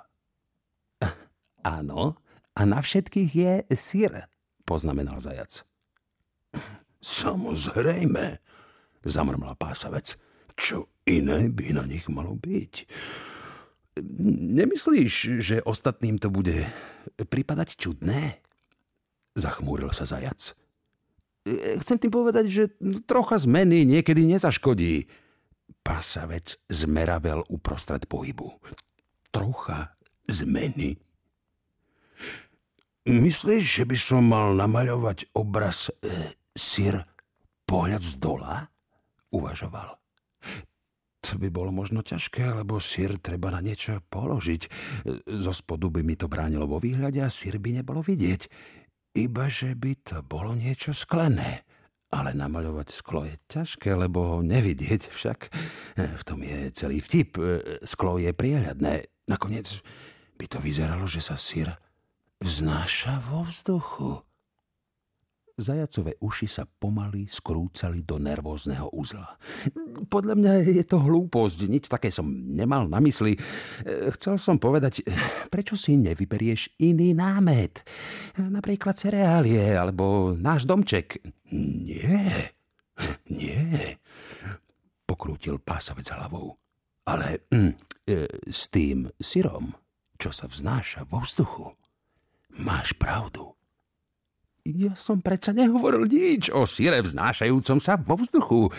[1.77, 2.17] Áno,
[2.55, 4.31] a na všetkých je sír,
[4.63, 5.67] poznamenal zajac.
[7.05, 8.41] Samozrejme,
[9.05, 10.17] zamrmla pásavec.
[10.55, 12.75] Čo iné by na nich malo byť?
[14.55, 16.65] Nemyslíš, že ostatným to bude
[17.19, 18.43] pripadať čudné?
[19.35, 20.55] Zachmúril sa zajac.
[21.44, 22.64] E, chcem tým povedať, že
[23.05, 25.11] trocha zmeny niekedy nezaškodí.
[25.85, 28.57] Pasavec zmeravel uprostred pohybu.
[29.29, 29.92] Trocha
[30.31, 30.97] zmeny?
[33.05, 37.05] Myslíš, že by som mal namaľovať obraz e, sír
[37.68, 38.73] pohľad z dola?
[39.29, 40.01] Uvažoval.
[41.25, 44.62] To by bolo možno ťažké, lebo sír treba na niečo položiť.
[44.64, 44.68] E,
[45.37, 48.49] zo spodu by mi to bránilo vo výhľade a sír by nebolo vidieť.
[49.14, 51.62] Iba, že by to bolo niečo sklené.
[52.11, 55.38] Ale namaľovať sklo je ťažké, lebo ho nevidieť však.
[55.98, 57.38] V tom je celý vtip.
[57.87, 59.07] Sklo je priehľadné.
[59.31, 59.83] Nakoniec
[60.38, 61.74] by to vyzeralo, že sa sír
[62.42, 64.22] vznáša vo vzduchu.
[65.55, 69.38] Zajacové uši sa pomaly skrúcali do nervózneho uzla.
[70.11, 73.38] Podľa mňa je to hlúposť, nič také som nemal na mysli.
[74.19, 75.07] Chcel som povedať,
[75.55, 77.87] prečo si nevyberieš iný námet?
[78.35, 81.23] Napríklad cereálie, alebo náš domček.
[81.55, 82.59] Nie,
[83.31, 83.95] nie,
[85.07, 86.59] pokrútil pásavec hlavou.
[87.07, 87.73] Ale mm,
[88.11, 89.71] e, s tým syrom,
[90.19, 91.79] čo sa vznáša vo vzduchu,
[92.59, 93.54] máš pravdu.
[94.64, 98.72] Ja som predsa nehovoril nič o síre vznášajúcom sa vo vzduchu,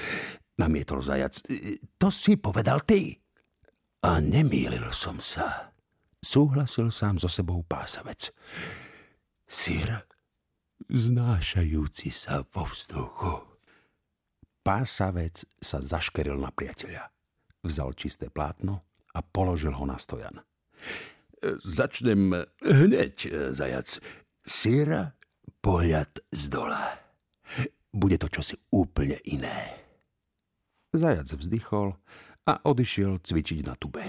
[0.57, 1.45] namietol zajac.
[2.01, 3.21] To si povedal ty.
[4.01, 5.73] A nemýlil som sa.
[6.25, 8.33] Súhlasil sám so sebou pásavec.
[9.45, 10.09] Sír
[10.89, 13.45] vznášajúci sa vo vzduchu.
[14.65, 17.13] Pásavec sa zaškeril na priateľa.
[17.61, 18.81] Vzal čisté plátno
[19.13, 20.41] a položil ho na stojan.
[21.61, 24.01] Začnem hneď, zajac.
[24.45, 25.14] Síra
[25.65, 26.93] pohľad z dola.
[27.89, 29.81] Bude to čosi úplne iné.
[30.93, 31.97] Zajac vzdychol
[32.45, 34.05] a odišiel cvičiť na tube.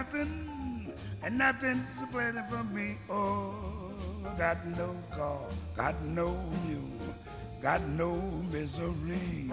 [0.00, 2.96] Nothing, and nothing's plenty for me.
[3.10, 3.52] Oh,
[4.38, 5.40] got no car,
[5.76, 6.28] got no
[6.64, 7.14] mule,
[7.60, 8.16] got no
[8.50, 9.50] misery.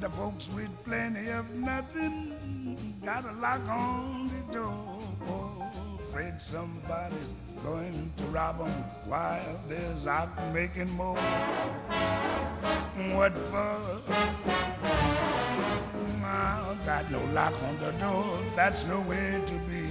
[0.00, 4.98] The folks with plenty of nothing got a lock on the door.
[5.24, 7.32] Oh, afraid somebody's
[7.64, 8.68] going to rob them
[9.08, 11.16] while there's out making more.
[13.16, 15.27] What for?
[16.86, 19.84] Got no lock on the door, that's no way to be.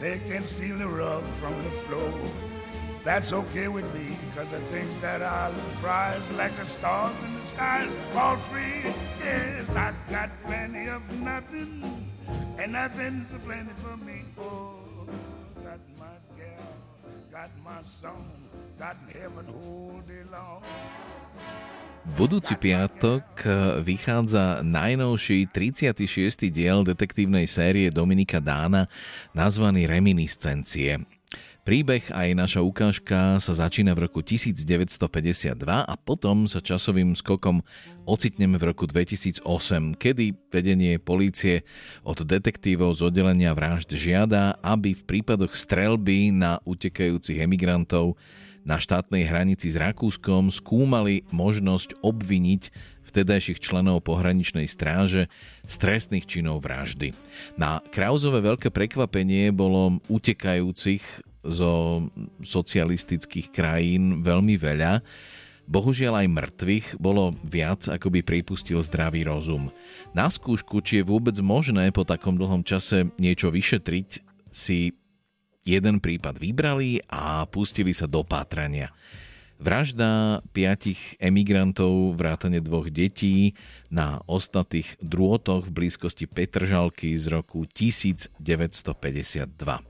[0.00, 2.14] They can steal the rug from the floor.
[3.04, 7.42] That's okay with me, cause the things that I prize, like the stars in the
[7.42, 8.90] skies, all free.
[9.22, 11.82] Yes, I got plenty of nothing,
[12.58, 14.24] and nothing's a plenty for me.
[14.38, 14.78] Oh,
[15.62, 16.72] got my gal,
[17.30, 18.32] got my song,
[18.78, 20.62] got heaven all day long.
[22.16, 23.44] Budúci piatok
[23.84, 26.48] vychádza najnovší 36.
[26.48, 28.86] diel detektívnej série Dominika Dána
[29.36, 31.17] nazvaný Reminiscencie.
[31.68, 37.60] Príbeh aj naša ukážka sa začína v roku 1952 a potom sa časovým skokom
[38.08, 39.44] ocitneme v roku 2008,
[40.00, 41.68] kedy vedenie polície
[42.08, 48.16] od detektívov z oddelenia vražd žiada, aby v prípadoch strelby na utekajúcich emigrantov
[48.64, 52.72] na štátnej hranici s Rakúskom skúmali možnosť obviniť
[53.12, 55.28] vtedajších členov pohraničnej stráže
[55.68, 57.12] z trestných činov vraždy.
[57.60, 62.02] Na Krauzové veľké prekvapenie bolo utekajúcich zo
[62.42, 65.02] socialistických krajín veľmi veľa.
[65.68, 69.68] Bohužiaľ aj mŕtvych bolo viac, ako by pripustil zdravý rozum.
[70.16, 74.96] Na skúšku, či je vôbec možné po takom dlhom čase niečo vyšetriť, si
[75.68, 78.88] jeden prípad vybrali a pustili sa do pátrania.
[79.58, 83.58] Vražda piatich emigrantov, vrátane dvoch detí
[83.90, 89.87] na ostatných drôtoch v blízkosti Petržalky z roku 1952.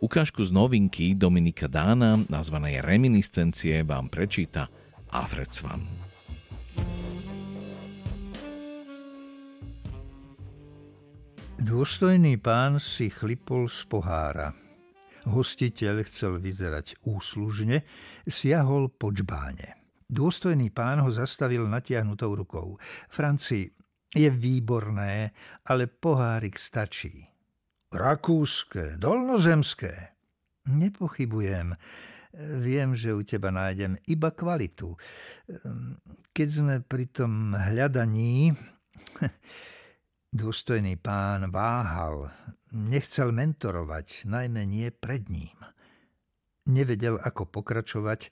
[0.00, 4.66] Ukážku z novinky Dominika Dána, nazvanej Reminiscencie, vám prečíta
[5.12, 5.82] Alfred Svan.
[11.58, 14.56] Dôstojný pán si chlipol z pohára.
[15.28, 17.84] Hostiteľ chcel vyzerať úslužne,
[18.24, 19.76] siahol po čbáne.
[20.08, 22.80] Dôstojný pán ho zastavil natiahnutou rukou.
[23.12, 23.76] Franci,
[24.08, 25.36] je výborné,
[25.68, 27.27] ale pohárik stačí.
[27.88, 30.12] Rakúske, dolnozemské.
[30.68, 31.72] Nepochybujem.
[32.60, 34.92] Viem, že u teba nájdem iba kvalitu.
[36.36, 38.52] Keď sme pri tom hľadaní...
[40.28, 42.28] Dôstojný pán váhal.
[42.76, 45.56] Nechcel mentorovať, najmä nie pred ním.
[46.68, 48.28] Nevedel, ako pokračovať,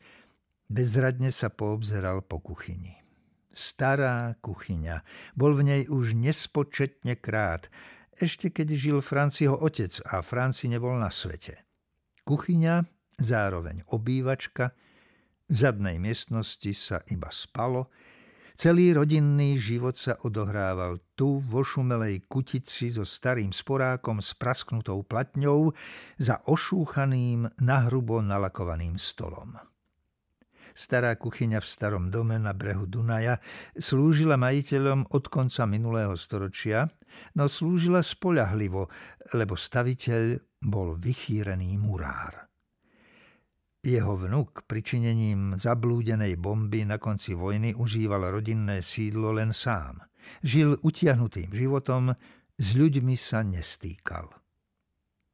[0.68, 3.00] bezradne sa poobzeral po kuchyni.
[3.48, 5.00] Stará kuchyňa.
[5.32, 7.72] Bol v nej už nespočetne krát
[8.18, 11.62] ešte keď žil Franciho otec a Franci nebol na svete.
[12.26, 12.82] Kuchyňa,
[13.20, 14.74] zároveň obývačka,
[15.46, 17.86] v zadnej miestnosti sa iba spalo,
[18.58, 25.70] celý rodinný život sa odohrával tu vo šumelej kutici so starým sporákom s prasknutou platňou
[26.18, 29.75] za ošúchaným, nahrubo nalakovaným stolom.
[30.76, 33.40] Stará kuchyňa v starom dome na brehu Dunaja
[33.80, 36.84] slúžila majiteľom od konca minulého storočia,
[37.32, 38.84] no slúžila spoľahlivo,
[39.40, 42.44] lebo staviteľ bol vychýrený murár.
[43.80, 50.04] Jeho vnuk pričinením zablúdenej bomby na konci vojny užíval rodinné sídlo len sám.
[50.44, 52.12] Žil utiahnutým životom,
[52.60, 54.28] s ľuďmi sa nestýkal.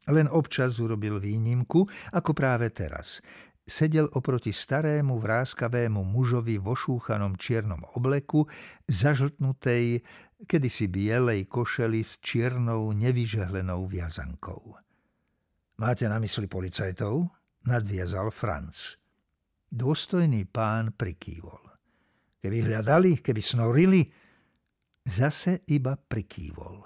[0.07, 3.23] Len občas urobil výnimku, ako práve teraz
[3.67, 8.47] sedel oproti starému vráskavému mužovi v ošúchanom čiernom obleku,
[8.91, 10.03] zažltnutej,
[10.47, 14.75] kedysi bielej košeli s čiernou nevyžehlenou viazankou.
[15.79, 17.31] Máte na mysli policajtov?
[17.67, 18.99] Nadviazal Franc.
[19.71, 21.63] Dôstojný pán prikývol.
[22.43, 24.03] Keby hľadali, keby snorili,
[25.07, 26.83] zase iba prikývol.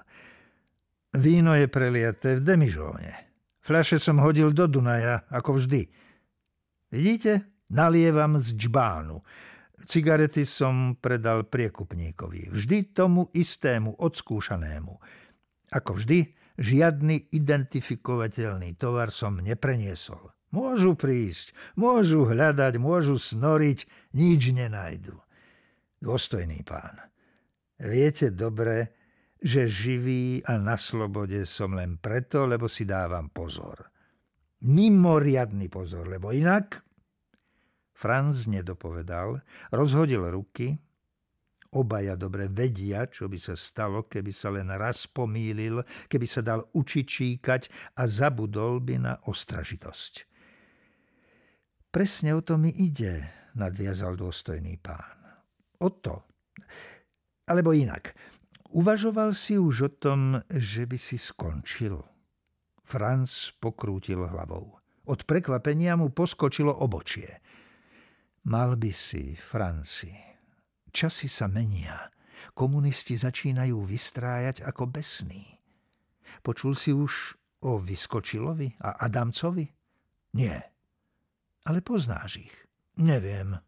[1.16, 3.12] Víno je preliaté v demižóne.
[3.64, 5.88] Fľaše som hodil do Dunaja, ako vždy–
[6.90, 7.50] Vidíte?
[7.66, 9.26] Nalievam z džbánu.
[9.90, 12.48] Cigarety som predal priekupníkovi.
[12.54, 14.94] Vždy tomu istému, odskúšanému.
[15.74, 20.30] Ako vždy, žiadny identifikovateľný tovar som nepreniesol.
[20.54, 23.84] Môžu prísť, môžu hľadať, môžu snoriť,
[24.14, 25.18] nič nenajdu.
[25.98, 27.02] Dôstojný pán,
[27.82, 28.94] viete dobre,
[29.42, 33.95] že živý a na slobode som len preto, lebo si dávam pozor
[34.66, 36.82] mimoriadný pozor, lebo inak...
[37.96, 39.40] Franz nedopovedal,
[39.72, 40.76] rozhodil ruky,
[41.76, 46.64] Obaja dobre vedia, čo by sa stalo, keby sa len raz pomýlil, keby sa dal
[46.72, 50.12] učičíkať a zabudol by na ostražitosť.
[51.92, 53.28] Presne o to mi ide,
[53.60, 55.20] nadviazal dôstojný pán.
[55.84, 56.24] O to.
[57.44, 58.16] Alebo inak.
[58.72, 62.00] Uvažoval si už o tom, že by si skončil.
[62.86, 64.78] Franz pokrútil hlavou.
[65.10, 67.42] Od prekvapenia mu poskočilo obočie.
[68.46, 70.14] Mal by si, Franci,
[70.96, 72.08] Časy sa menia.
[72.56, 75.44] Komunisti začínajú vystrájať ako besní.
[76.40, 77.36] Počul si už
[77.68, 79.68] o Vyskočilovi a Adamcovi?
[80.40, 80.56] Nie.
[81.68, 82.56] Ale poznáš ich?
[82.96, 83.60] Neviem.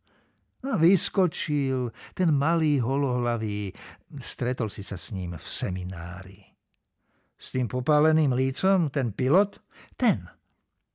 [0.64, 3.76] A vyskočil, ten malý holohlavý,
[4.16, 6.47] stretol si sa s ním v seminári.
[7.38, 9.62] S tým popáleným lícom, ten pilot?
[9.94, 10.26] Ten.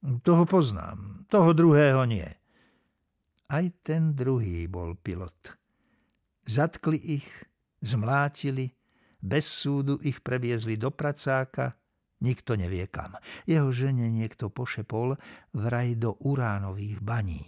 [0.03, 2.27] Toho poznám, toho druhého nie.
[3.47, 5.55] Aj ten druhý bol pilot.
[6.43, 7.27] Zatkli ich,
[7.79, 8.75] zmlátili,
[9.23, 11.79] bez súdu ich previezli do pracáka,
[12.19, 13.15] nikto nevie kam.
[13.47, 15.15] Jeho žene niekto pošepol
[15.55, 17.43] vraj do uránových baní.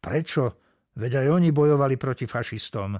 [0.00, 0.56] Prečo?
[0.96, 2.96] Veď aj oni bojovali proti fašistom.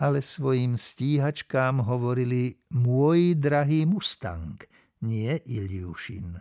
[0.00, 4.56] Ale svojim stíhačkám hovorili môj drahý Mustang,
[5.04, 6.40] nie Iliušin.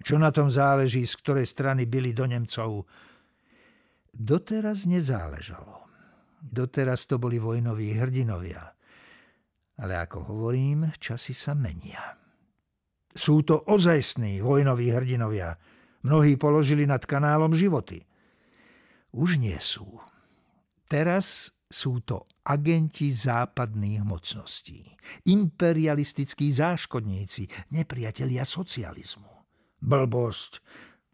[0.00, 2.88] Čo na tom záleží, z ktorej strany byli do Nemcov?
[4.16, 5.84] Doteraz nezáležalo.
[6.40, 8.72] Doteraz to boli vojnoví hrdinovia.
[9.76, 12.16] Ale ako hovorím, časy sa menia.
[13.12, 15.60] Sú to ozajstní vojnoví hrdinovia.
[16.00, 18.00] Mnohí položili nad kanálom životy.
[19.12, 20.00] Už nie sú.
[20.88, 24.82] Teraz sú to agenti západných mocností,
[25.30, 29.30] imperialistickí záškodníci, nepriatelia socializmu.
[29.78, 30.58] Blbosť.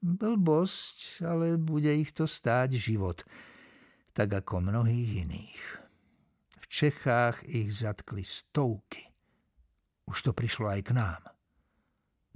[0.00, 3.20] Blbosť, ale bude ich to stáť život
[4.16, 5.62] tak ako mnohých iných.
[6.56, 9.12] V Čechách ich zatkli stovky.
[10.08, 11.20] Už to prišlo aj k nám.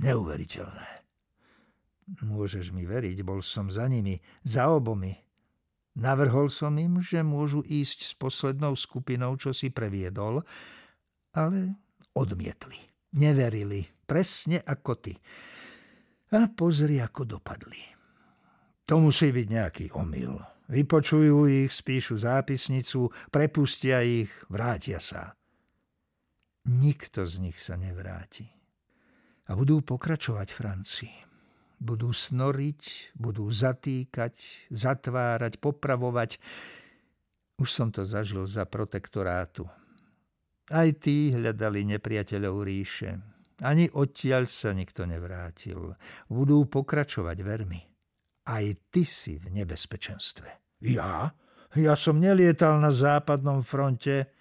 [0.04, 1.08] Neuveriteľné.
[2.20, 5.16] Môžeš mi veriť, bol som za nimi, za obomi.
[6.00, 10.40] Navrhol som im, že môžu ísť s poslednou skupinou, čo si previedol,
[11.36, 11.76] ale
[12.16, 12.80] odmietli.
[13.20, 15.12] Neverili, presne ako ty.
[16.32, 17.84] A pozri, ako dopadli.
[18.88, 20.40] To musí byť nejaký omyl.
[20.70, 25.36] Vypočujú ich, spíšu zápisnicu, prepustia ich, vrátia sa.
[26.70, 28.48] Nikto z nich sa nevráti.
[29.50, 31.29] A budú pokračovať Francii.
[31.80, 36.36] Budú snoriť, budú zatýkať, zatvárať, popravovať.
[37.56, 39.64] Už som to zažil za protektorátu.
[40.68, 43.16] Aj tí hľadali nepriateľov ríše.
[43.64, 45.96] Ani odtiaľ sa nikto nevrátil.
[46.28, 47.90] Budú pokračovať vermi
[48.50, 50.80] aj ty si v nebezpečenstve.
[50.82, 51.30] Ja?
[51.78, 54.34] Ja som nelietal na západnom fronte.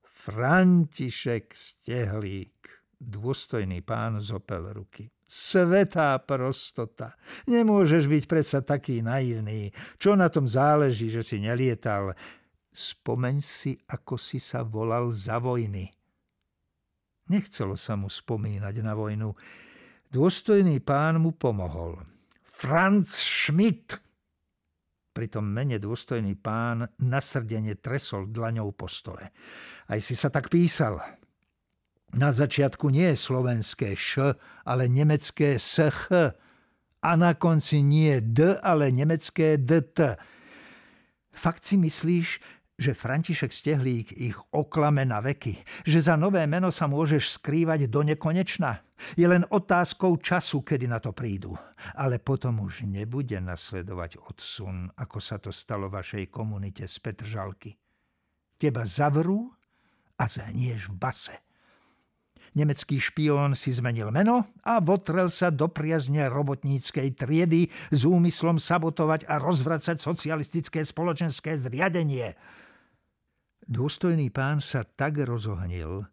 [0.00, 5.10] František Stehlík, dôstojný pán zopel ruky.
[5.32, 7.16] Svetá prostota.
[7.48, 9.72] Nemôžeš byť predsa taký naivný.
[9.96, 12.12] Čo na tom záleží, že si nelietal?
[12.68, 15.88] Spomeň si, ako si sa volal za vojny.
[17.32, 19.32] Nechcelo sa mu spomínať na vojnu.
[20.12, 21.96] Dôstojný pán mu pomohol.
[22.44, 23.96] Franz Schmidt.
[25.16, 29.32] Pri tom mene dôstojný pán nasrdene tresol dlaňou po stole.
[29.88, 31.21] Aj si sa tak písal.
[32.12, 34.36] Na začiatku nie je slovenské š,
[34.68, 36.12] ale nemecké sh.
[37.02, 40.20] A na konci nie d, ale nemecké dt.
[41.32, 42.38] Fakt si myslíš,
[42.78, 48.02] že František Stehlík ich oklame na veky, že za nové meno sa môžeš skrývať do
[48.02, 48.82] nekonečna.
[49.18, 51.58] Je len otázkou času, kedy na to prídu.
[51.98, 57.74] Ale potom už nebude nasledovať odsun, ako sa to stalo vašej komunite z Petržalky.
[58.58, 59.50] Teba zavrú
[60.18, 61.34] a zahnieš v base.
[62.52, 69.24] Nemecký špión si zmenil meno a votrel sa do priazne robotníckej triedy s úmyslom sabotovať
[69.24, 72.36] a rozvracať socialistické spoločenské zriadenie.
[73.64, 76.04] Dôstojný pán sa tak rozohnil,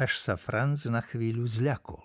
[0.00, 2.00] až sa Franz na chvíľu zľakol.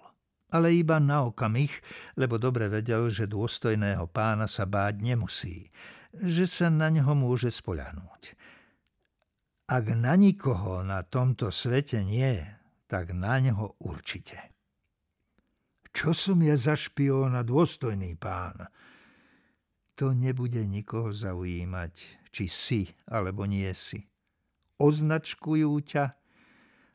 [0.51, 1.71] Ale iba na okamih,
[2.19, 5.71] lebo dobre vedel, že dôstojného pána sa báť nemusí,
[6.11, 8.35] že sa na ňo môže spoľahnúť.
[9.69, 12.58] Ak na nikoho na tomto svete nie,
[12.89, 14.57] tak na ňo určite.
[15.93, 18.67] Čo som ja za špióna, dôstojný pán?
[20.01, 21.93] To nebude nikoho zaujímať,
[22.33, 24.09] či si alebo nie si
[24.79, 26.05] označkujú ťa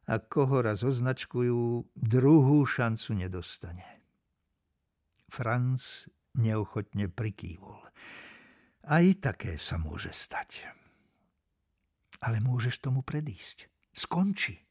[0.05, 3.84] a koho raz označkujú, druhú šancu nedostane.
[5.28, 7.80] Franz neochotne prikývol.
[8.84, 10.68] Aj také sa môže stať.
[12.20, 13.68] Ale môžeš tomu predísť.
[13.97, 14.63] Skonči.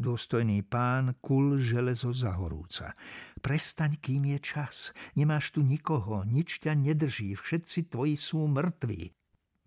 [0.00, 2.96] Dôstojný pán, kul železo zahorúca.
[3.44, 4.96] Prestaň, kým je čas.
[5.12, 9.12] Nemáš tu nikoho, nič ťa nedrží, všetci tvoji sú mŕtvi.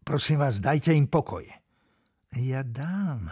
[0.02, 1.46] Prosím vás, dajte im pokoj.
[2.34, 3.30] Ja dám.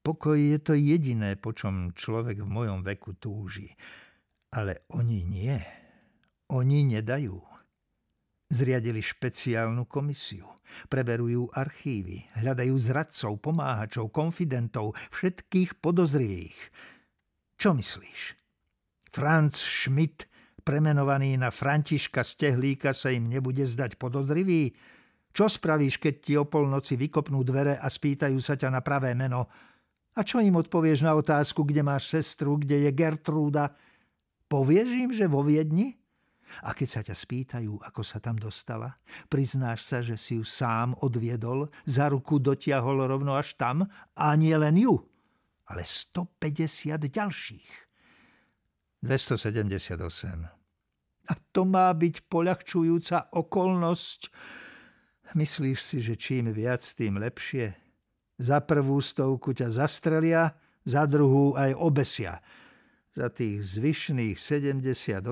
[0.00, 3.76] Pokoj je to jediné, po čom človek v mojom veku túži.
[4.56, 5.60] Ale oni nie.
[6.48, 7.55] Oni nedajú.
[8.46, 10.46] Zriadili špeciálnu komisiu.
[10.86, 16.58] Preverujú archívy, hľadajú zradcov, pomáhačov, konfidentov, všetkých podozrivých.
[17.58, 18.38] Čo myslíš?
[19.10, 20.30] Franz Schmidt,
[20.62, 24.74] premenovaný na Františka Stehlíka, sa im nebude zdať podozrivý?
[25.34, 29.50] Čo spravíš, keď ti o polnoci vykopnú dvere a spýtajú sa ťa na pravé meno?
[30.16, 33.74] A čo im odpovieš na otázku, kde máš sestru, kde je Gertrúda?
[34.46, 35.98] Povieš im, že vo Viedni?
[36.64, 40.94] A keď sa ťa spýtajú, ako sa tam dostala, priznáš sa, že si ju sám
[41.02, 43.84] odviedol, za ruku dotiahol rovno až tam
[44.14, 44.96] a nie len ju,
[45.66, 47.70] ale 150 ďalších.
[49.02, 50.56] 278.
[51.26, 54.20] A to má byť poľahčujúca okolnosť.
[55.34, 57.74] Myslíš si, že čím viac, tým lepšie?
[58.38, 60.54] Za prvú stovku ťa zastrelia,
[60.86, 62.38] za druhú aj obesia
[63.16, 65.24] za tých zvyšných 78,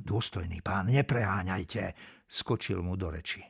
[0.00, 1.92] dôstojný pán, nepreháňajte,
[2.24, 3.44] skočil mu do reči.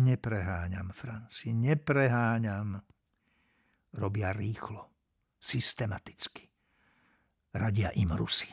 [0.00, 2.80] Nepreháňam, Franci, nepreháňam.
[3.96, 4.88] Robia rýchlo,
[5.36, 6.48] systematicky.
[7.52, 8.48] Radia im Rusi.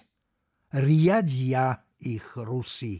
[0.76, 3.00] Riadia ich Rusi.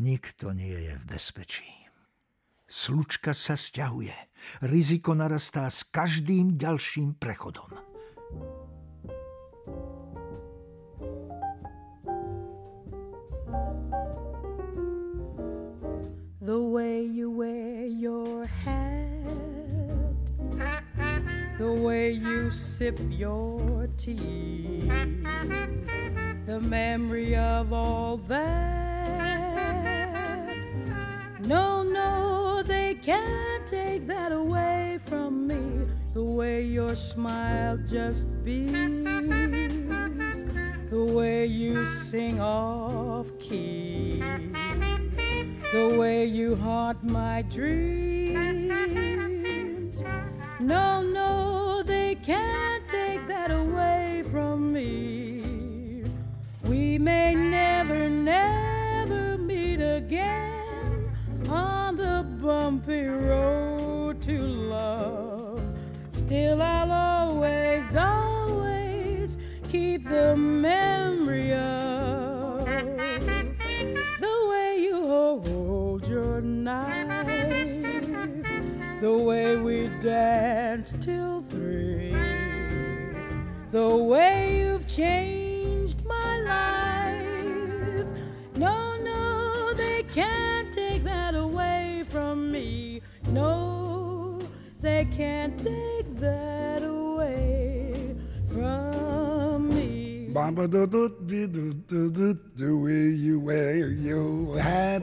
[0.00, 1.68] Nikto nie je v bezpečí.
[2.68, 4.12] Slučka sa stiahuje.
[4.68, 7.72] Riziko narastá s každým ďalším prechodom.
[16.46, 19.34] The way you wear your hat,
[21.58, 24.88] the way you sip your tea,
[26.46, 28.46] the memory of all that.
[31.40, 35.88] No, no, they can't take that away from me.
[36.14, 40.44] The way your smile just beams,
[40.90, 44.22] the way you sing off key
[45.72, 48.36] the way you haunt my dreams.
[50.60, 56.04] No, no, they can't take that away from me.
[56.64, 61.10] We may never, never meet again
[61.48, 65.60] on the bumpy road to love.
[66.12, 69.36] Still, I'll always, always
[69.68, 70.36] keep the
[80.06, 82.14] danced till three,
[83.72, 88.06] the way you've changed my life.
[88.54, 93.02] No, no, they can't take that away from me.
[93.30, 94.38] No,
[94.80, 98.14] they can't take that away
[98.52, 100.28] from me.
[102.54, 105.02] The way you wear your hat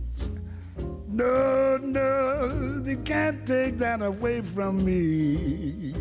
[1.21, 5.93] no, no, they can't take that away from me.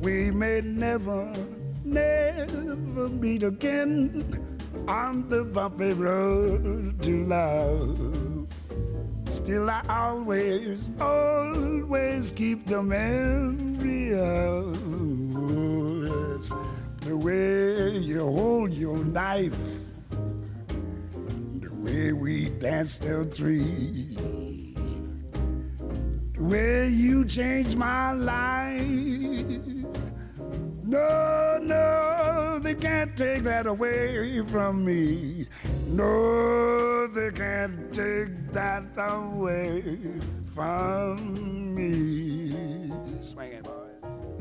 [0.00, 1.32] We may never,
[1.84, 4.24] never meet again
[4.88, 8.48] on the bumpy road to love.
[9.26, 14.78] Still, I always, always keep the memory of
[17.00, 19.81] the way you hold your knife
[21.82, 24.16] way we danced till three.
[26.34, 28.80] The way you changed my life.
[30.84, 35.46] No, no, they can't take that away from me.
[35.86, 39.98] No, they can't take that away
[40.54, 42.92] from me.
[43.22, 43.81] Swing it, boy.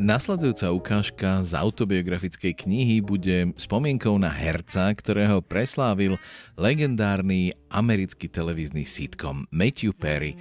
[0.01, 6.17] Nasledujúca ukážka z autobiografickej knihy bude spomienkou na herca, ktorého preslávil
[6.57, 10.33] legendárny americký televízny sitcom Matthew Perry.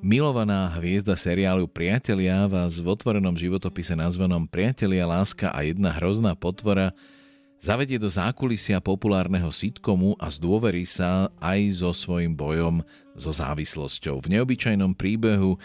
[0.00, 6.96] Milovaná hviezda seriálu Priatelia vás v otvorenom životopise nazvanom Priatelia, láska a jedna hrozná potvora
[7.60, 12.80] zavedie do zákulisia populárneho sitcomu a zdôverí sa aj so svojím bojom
[13.12, 14.24] so závislosťou.
[14.24, 15.60] V neobyčajnom príbehu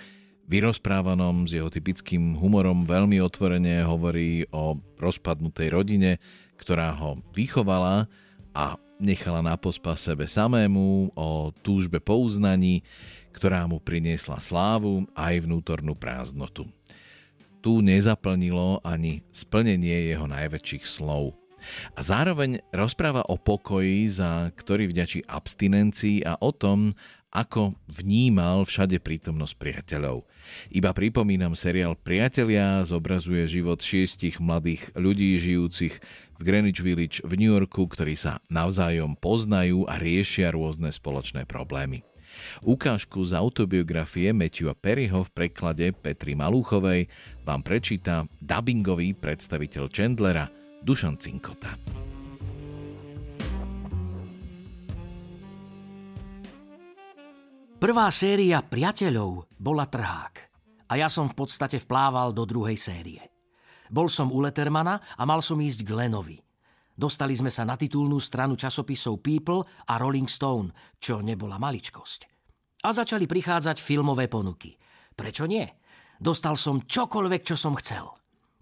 [0.48, 6.12] vyrozprávanom s jeho typickým humorom veľmi otvorene hovorí o rozpadnutej rodine,
[6.56, 8.08] ktorá ho vychovala
[8.56, 12.82] a nechala na pospa sebe samému, o túžbe po uznaní,
[13.36, 16.66] ktorá mu priniesla slávu aj vnútornú prázdnotu.
[17.62, 21.38] Tu nezaplnilo ani splnenie jeho najväčších slov.
[21.94, 26.96] A zároveň rozpráva o pokoji, za ktorý vďačí abstinencii a o tom,
[27.38, 30.26] ako vnímal všade prítomnosť priateľov.
[30.74, 36.02] Iba pripomínam, seriál Priatelia zobrazuje život šiestich mladých ľudí žijúcich
[36.38, 42.02] v Greenwich Village v New Yorku, ktorí sa navzájom poznajú a riešia rôzne spoločné problémy.
[42.66, 47.10] Ukážku z autobiografie Matthewa Perryho v preklade Petri Malúchovej
[47.46, 50.50] vám prečíta dubbingový predstaviteľ Chandlera
[50.86, 52.07] Dušan Cinkota.
[57.88, 60.36] Prvá séria Priateľov bola trhák
[60.92, 63.24] a ja som v podstate vplával do druhej série.
[63.88, 66.36] Bol som u Lettermana a mal som ísť k Lenovi.
[66.92, 72.20] Dostali sme sa na titulnú stranu časopisov People a Rolling Stone, čo nebola maličkosť.
[72.84, 74.76] A začali prichádzať filmové ponuky.
[75.16, 75.64] Prečo nie?
[76.20, 78.04] Dostal som čokoľvek, čo som chcel.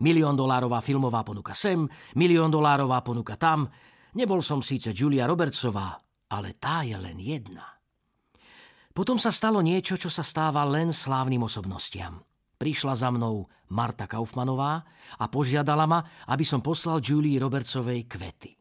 [0.06, 1.82] Milión dolárová filmová ponuka sem,
[2.14, 3.66] milión dolárová ponuka tam.
[4.14, 5.98] Nebol som síce Julia Robertsová,
[6.30, 7.75] ale tá je len jedna.
[8.96, 12.24] Potom sa stalo niečo, čo sa stáva len slávnym osobnostiam.
[12.56, 13.44] Prišla za mnou
[13.76, 14.88] Marta Kaufmanová
[15.20, 16.00] a požiadala ma,
[16.32, 18.56] aby som poslal Julie Robertsovej kvety.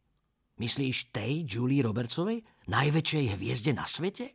[0.59, 2.43] Myslíš tej Julie Robertsovej?
[2.67, 4.35] Najväčšej hviezde na svete?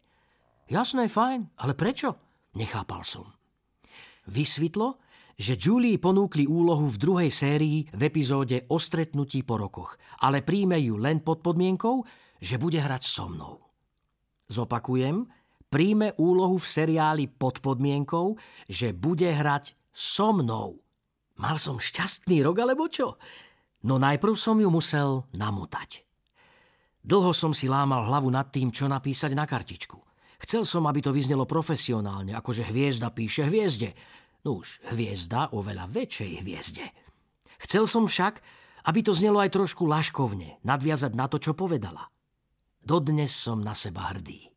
[0.71, 2.15] Jasné, fajn, ale prečo?
[2.55, 3.27] Nechápal som.
[4.31, 5.03] Vysvetlo,
[5.35, 10.79] že Julie ponúkli úlohu v druhej sérii v epizóde o stretnutí po rokoch, ale príjme
[10.79, 12.03] ju len pod podmienkou,
[12.39, 13.59] že bude hrať so mnou.
[14.47, 15.27] Zopakujem,
[15.69, 20.81] príjme úlohu v seriáli pod podmienkou, že bude hrať so mnou.
[21.39, 23.15] Mal som šťastný rok, alebo čo?
[23.87, 26.03] No najprv som ju musel namotať.
[26.99, 29.95] Dlho som si lámal hlavu nad tým, čo napísať na kartičku.
[30.43, 33.95] Chcel som, aby to vyznelo profesionálne, akože hviezda píše hviezde.
[34.43, 36.85] No už hviezda o veľa väčšej hviezde.
[37.59, 38.39] Chcel som však,
[38.87, 42.07] aby to znelo aj trošku laškovne, nadviazať na to, čo povedala.
[42.79, 44.47] Dodnes som na seba hrdý.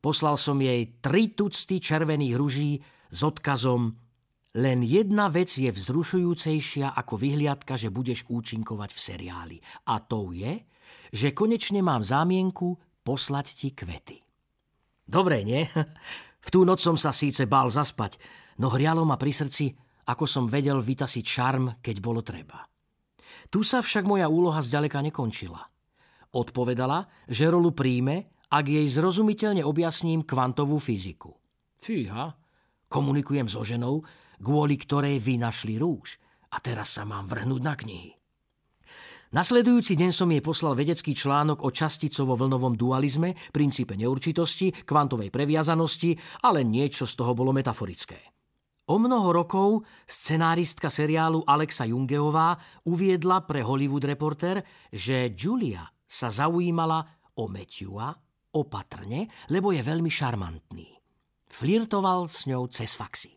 [0.00, 2.80] Poslal som jej tri tucty červených ruží
[3.12, 3.96] s odkazom
[4.58, 9.56] len jedna vec je vzrušujúcejšia ako vyhliadka, že budeš účinkovať v seriáli.
[9.86, 10.66] A to je,
[11.14, 12.74] že konečne mám zámienku
[13.06, 14.18] poslať ti kvety.
[15.06, 15.62] Dobre, nie?
[16.40, 18.18] V tú noc som sa síce bál zaspať,
[18.58, 19.70] no hrialo ma pri srdci,
[20.08, 22.66] ako som vedel vytasiť šarm, keď bolo treba.
[23.52, 25.60] Tu sa však moja úloha zďaleka nekončila.
[26.34, 31.30] Odpovedala, že rolu príjme ak jej zrozumiteľne objasním kvantovú fyziku.
[31.78, 32.34] Fíha,
[32.90, 34.02] komunikujem so ženou,
[34.42, 36.18] kvôli ktorej vy našli rúž
[36.50, 38.12] a teraz sa mám vrhnúť na knihy.
[39.30, 46.66] Nasledujúci deň som jej poslal vedecký článok o časticovo-vlnovom dualizme, princípe neurčitosti, kvantovej previazanosti, ale
[46.66, 48.18] niečo z toho bolo metaforické.
[48.90, 52.58] O mnoho rokov scenáristka seriálu Alexa Jungeová
[52.90, 58.10] uviedla pre Hollywood Reporter, že Julia sa zaujímala o Matthewa
[58.54, 60.88] opatrne, lebo je veľmi šarmantný.
[61.50, 63.34] Flirtoval s ňou cez faxy.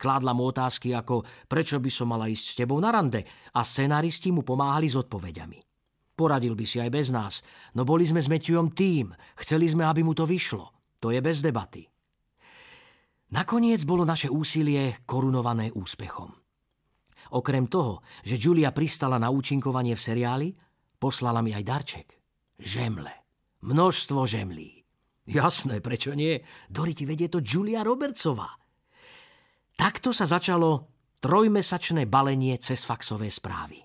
[0.00, 3.20] Kládla mu otázky ako prečo by som mala ísť s tebou na rande
[3.52, 5.60] a scenáristi mu pomáhali s odpovediami.
[6.16, 7.44] Poradil by si aj bez nás,
[7.76, 9.12] no boli sme s Matthewom tým,
[9.44, 10.96] chceli sme, aby mu to vyšlo.
[11.00, 11.84] To je bez debaty.
[13.30, 16.32] Nakoniec bolo naše úsilie korunované úspechom.
[17.30, 20.48] Okrem toho, že Julia pristala na účinkovanie v seriáli,
[20.98, 22.08] poslala mi aj darček.
[22.58, 23.19] Žemle.
[23.60, 24.80] Množstvo žemlí.
[25.28, 26.40] Jasné, prečo nie?
[26.72, 28.48] Doriti vedie to Julia Robertsová.
[29.76, 30.88] Takto sa začalo
[31.20, 33.84] trojmesačné balenie cez faxové správy.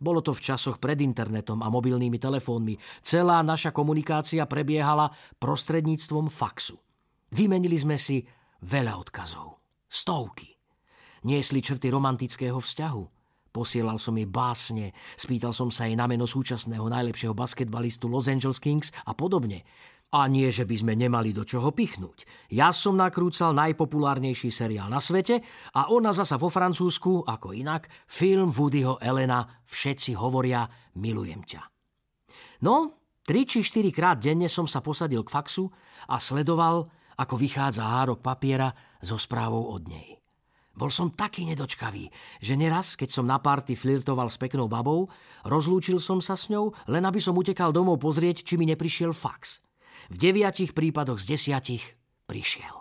[0.00, 2.80] Bolo to v časoch pred internetom a mobilnými telefónmi.
[3.04, 6.80] Celá naša komunikácia prebiehala prostredníctvom faxu.
[7.36, 8.24] Vymenili sme si
[8.64, 9.60] veľa odkazov.
[9.84, 10.56] Stovky.
[11.28, 13.04] Niesli črty romantického vzťahu–
[13.50, 18.62] Posielal som jej básne, spýtal som sa jej na meno súčasného najlepšieho basketbalistu Los Angeles
[18.62, 19.66] Kings a podobne.
[20.10, 22.50] A nie, že by sme nemali do čoho pichnúť.
[22.50, 25.42] Ja som nakrúcal najpopulárnejší seriál na svete
[25.74, 30.66] a ona zasa vo Francúzsku, ako inak, film Woodyho Elena Všetci hovoria
[30.98, 31.62] Milujem ťa.
[32.66, 35.70] No, tri či štyri krát denne som sa posadil k faxu
[36.10, 38.70] a sledoval, ako vychádza hárok papiera
[39.02, 40.19] so správou od nej.
[40.70, 42.08] Bol som taký nedočkavý,
[42.38, 45.10] že neraz, keď som na party flirtoval s peknou babou,
[45.42, 49.60] rozlúčil som sa s ňou, len aby som utekal domov pozrieť, či mi neprišiel fax.
[50.08, 51.84] V deviatich prípadoch z desiatich
[52.24, 52.80] prišiel.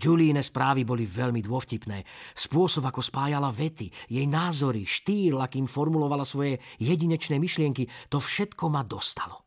[0.00, 2.08] Julíne správy boli veľmi dôvtipné.
[2.32, 8.80] Spôsob, ako spájala vety, jej názory, štýl, akým formulovala svoje jedinečné myšlienky, to všetko ma
[8.80, 9.44] dostalo.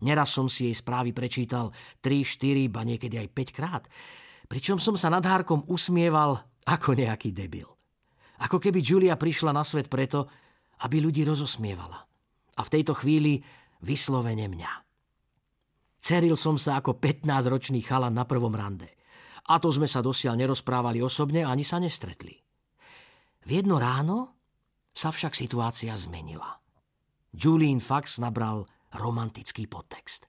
[0.00, 3.84] Neraz som si jej správy prečítal 3, 4, ba niekedy aj 5 krát.
[4.48, 7.66] Pričom som sa nad hárkom usmieval ako nejaký debil.
[8.42, 10.26] Ako keby Julia prišla na svet preto,
[10.82, 11.98] aby ľudí rozosmievala.
[12.58, 13.38] A v tejto chvíli
[13.82, 14.72] vyslovene mňa.
[16.02, 18.90] Ceril som sa ako 15-ročný chalan na prvom rande.
[19.46, 22.34] A to sme sa dosiaľ nerozprávali osobne ani sa nestretli.
[23.42, 24.38] V jedno ráno
[24.94, 26.62] sa však situácia zmenila.
[27.32, 30.28] Julian Fax nabral romantický podtext.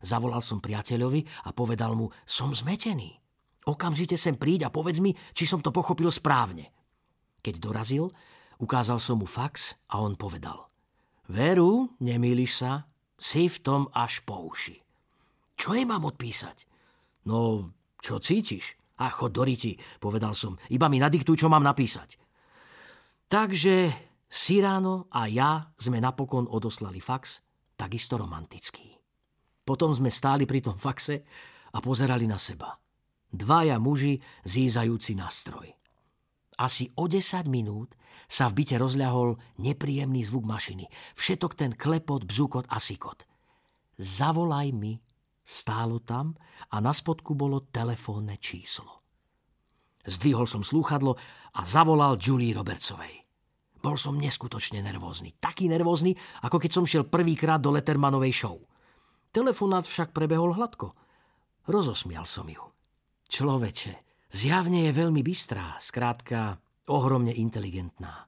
[0.00, 3.19] Zavolal som priateľovi a povedal mu, som zmetený.
[3.68, 6.72] Okamžite sem príď a povedz mi, či som to pochopil správne.
[7.44, 8.08] Keď dorazil,
[8.60, 10.68] ukázal som mu fax a on povedal.
[11.28, 12.88] Veru, nemýliš sa,
[13.20, 14.80] si v tom až po uši.
[15.60, 16.64] Čo jej mám odpísať?
[17.28, 17.68] No,
[18.00, 18.80] čo cítiš?
[19.00, 20.56] A chod do riti, povedal som.
[20.72, 22.16] Iba mi nadiktuj, čo mám napísať.
[23.28, 27.42] Takže Siráno a ja sme napokon odoslali fax,
[27.74, 28.94] takisto romantický.
[29.66, 31.26] Potom sme stáli pri tom faxe
[31.74, 32.70] a pozerali na seba.
[33.30, 35.70] Dvaja muži zízajúci na stroj.
[36.60, 37.96] Asi o 10 minút
[38.30, 40.86] sa v byte rozľahol nepríjemný zvuk mašiny.
[41.16, 43.24] Všetok ten klepot, bzukot a sikot.
[43.96, 45.00] Zavolaj mi,
[45.40, 46.38] stálo tam
[46.70, 49.00] a na spodku bolo telefónne číslo.
[50.06, 51.18] Zdvihol som slúchadlo
[51.56, 53.24] a zavolal Julie Robertsovej.
[53.80, 55.34] Bol som neskutočne nervózny.
[55.40, 56.12] Taký nervózny,
[56.44, 58.60] ako keď som šiel prvýkrát do Lettermanovej show.
[59.32, 60.92] Telefonát však prebehol hladko.
[61.64, 62.69] Rozosmial som ju.
[63.30, 66.58] Človeče, zjavne je veľmi bystrá, skrátka
[66.90, 68.26] ohromne inteligentná.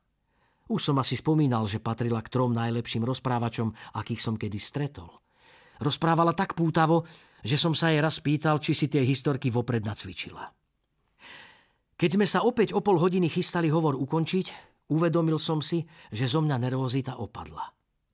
[0.70, 5.10] Už som asi spomínal, že patrila k trom najlepším rozprávačom, akých som kedy stretol.
[5.82, 7.02] Rozprávala tak pútavo,
[7.42, 10.46] že som sa jej raz pýtal, či si tie historky vopred nacvičila.
[11.98, 14.46] Keď sme sa opäť o pol hodiny chystali hovor ukončiť,
[14.94, 15.82] uvedomil som si,
[16.14, 17.66] že zo mňa nervozita opadla.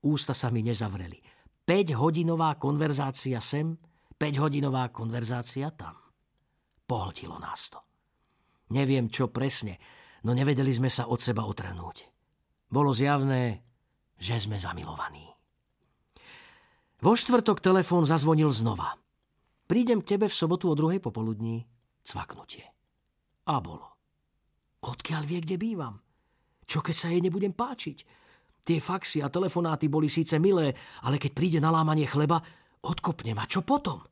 [0.09, 1.21] Ústa sa mi nezavreli.
[1.69, 3.77] 5-hodinová konverzácia sem,
[4.17, 5.98] 5-hodinová konverzácia tam.
[6.89, 7.77] Pohltilo nás to.
[8.73, 9.77] Neviem, čo presne,
[10.25, 12.09] no nevedeli sme sa od seba otrhnúť.
[12.65, 13.61] Bolo zjavné,
[14.17, 15.29] že sme zamilovaní.
[16.99, 18.97] Vo štvrtok telefón zazvonil znova.
[19.69, 21.69] Prídem k tebe v sobotu o druhej popoludní.
[22.01, 22.65] Cvaknutie.
[23.45, 23.85] A bolo.
[24.81, 26.01] Odkiaľ vie, kde bývam?
[26.65, 27.97] Čo keď sa jej nebudem páčiť?
[28.65, 30.73] Tie faxy a telefonáty boli síce milé,
[31.05, 32.41] ale keď príde na lámanie chleba,
[32.81, 33.45] odkopne ma.
[33.45, 34.03] Čo potom?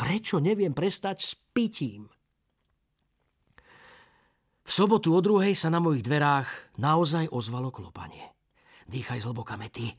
[0.00, 2.08] Prečo neviem prestať s pitím?
[4.64, 8.24] V sobotu o druhej sa na mojich dverách naozaj ozvalo klopanie.
[8.88, 9.92] Dýchaj zhlboka, Mety.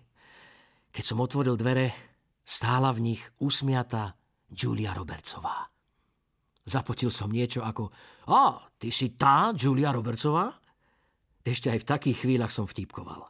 [0.89, 1.93] Keď som otvoril dvere,
[2.41, 4.18] stála v nich usmiatá
[4.49, 5.70] Julia Robertsová.
[6.66, 7.93] Zapotil som niečo ako
[8.26, 10.49] A, ty si tá Julia Robertsová?
[11.45, 13.30] Ešte aj v takých chvíľach som vtipkoval.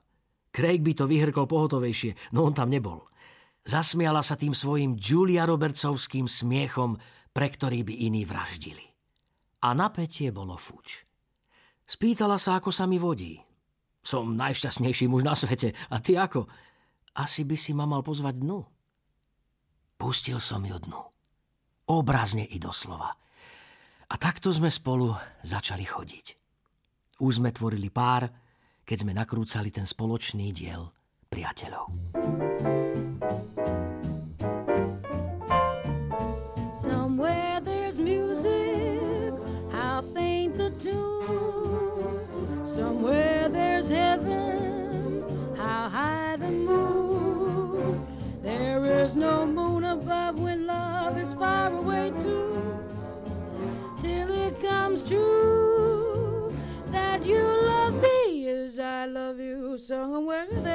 [0.55, 3.10] Craig by to vyhrkol pohotovejšie, no on tam nebol.
[3.61, 6.97] Zasmiala sa tým svojim Julia Robertsovským smiechom,
[7.29, 8.83] pre ktorý by iní vraždili.
[9.61, 11.05] A napätie bolo fuč.
[11.85, 13.37] Spýtala sa, ako sa mi vodí.
[14.01, 15.77] Som najšťastnejší muž na svete.
[15.93, 16.49] A ty ako?
[17.13, 18.65] Asi by si ma mal pozvať dnu.
[20.01, 21.01] Pustil som ju dnu.
[21.93, 23.13] Obrazne i doslova.
[24.09, 25.13] A takto sme spolu
[25.45, 26.27] začali chodiť.
[27.21, 28.25] Už sme tvorili pár,
[28.81, 30.89] keď sme nakrúcali ten spoločný diel
[31.31, 31.87] priateľov.
[36.75, 39.33] Somewhere there's music,
[39.71, 42.65] how faint the tune.
[42.65, 45.23] Somewhere there's heaven,
[45.55, 48.05] how high the moon.
[48.43, 52.59] There is no moon above when love is far away too.
[53.99, 56.53] Till it comes true
[56.91, 59.77] that you love me as I love you.
[59.77, 60.70] Somewhere music,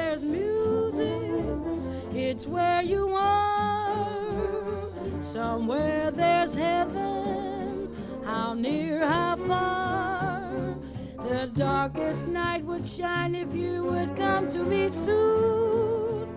[2.37, 4.91] it's where you are.
[5.23, 7.89] Somewhere there's heaven,
[8.27, 10.77] how near, how far.
[11.17, 16.29] The darkest night would shine if you would come to me soon.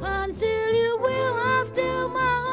[0.00, 2.49] Until you will, I'll still my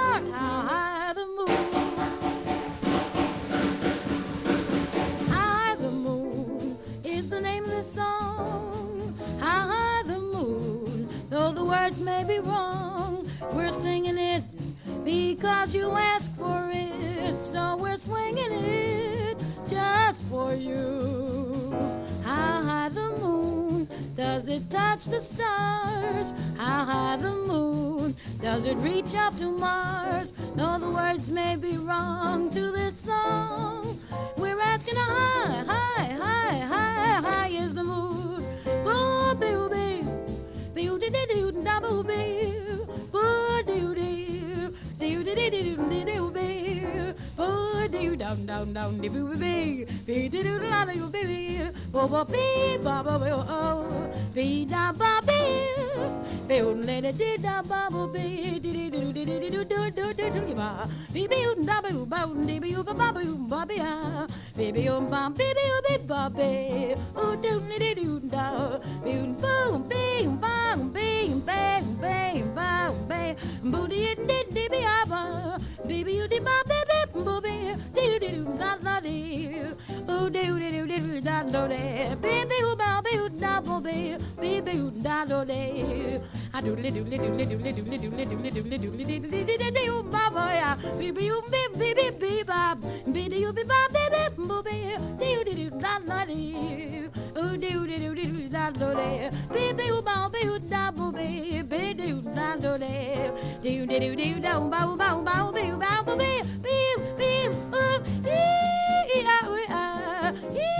[13.68, 14.44] we're singing it
[15.04, 19.38] because you asked for it, so we're swinging it.
[19.68, 21.76] Just for you.
[22.24, 26.32] How high the moon does it touch the stars?
[26.56, 30.32] How high the moon does it reach up to Mars?
[30.56, 34.00] Though the words may be wrong to this song,
[34.38, 38.46] we're asking how high, high, high, high, high is the moon.
[38.86, 40.04] Boo, boo, boo,
[40.74, 42.67] boo, doo, doo, doo, da, boo, boo,
[45.28, 46.67] do do do do do
[47.40, 52.08] Oh, do down, down, down, the boo bee, bee, dee doo la doo bee, bo
[52.08, 55.76] bo bee, ba ba bee, oh, bee da ba bee,
[56.48, 59.64] bee un le de dee da ba bo bee, dee dee doo dee dee doo
[59.64, 62.76] doo doo doo doo ba, bee bee un da ba u ba un dee bee
[62.76, 64.26] u ba ba ba un ba bee ah,
[64.58, 68.20] bee bee un ba bee bee u bee ba bee, oh doo le de doo
[68.34, 72.54] da, bee un ba un bee un ba un bee un bee un bee un
[72.56, 73.36] ba un bee,
[73.72, 75.22] boo dee dee dee bee ah ba,
[75.88, 77.56] bee bee u dee ba bee bee booby,
[77.96, 79.66] doo doo doo da da dee,
[80.08, 83.62] oo doo doo doo doo da do dee, bee bee oo ba bee oo da
[83.62, 86.20] bo bee, bee bee oo da do dee,
[86.54, 89.46] a doo doo doo doo doo doo doo doo doo doo doo doo doo doo
[89.48, 92.62] doo doo doo oo ba ba ya, bee bee oo bee bee bee bee ba,
[93.14, 94.78] bee doo bee ba bee bee booby,
[95.20, 97.10] doo doo doo da da dee
[97.48, 99.10] do do do do do da do do
[99.54, 102.92] be be u ba be u da bu be be do da do do
[103.64, 106.04] do do do do da u ba u ba u ba u be u ba
[106.06, 106.32] bu be
[106.64, 106.78] be
[107.20, 107.86] be u
[108.28, 108.44] e
[109.16, 109.86] e a u a
[110.54, 110.72] e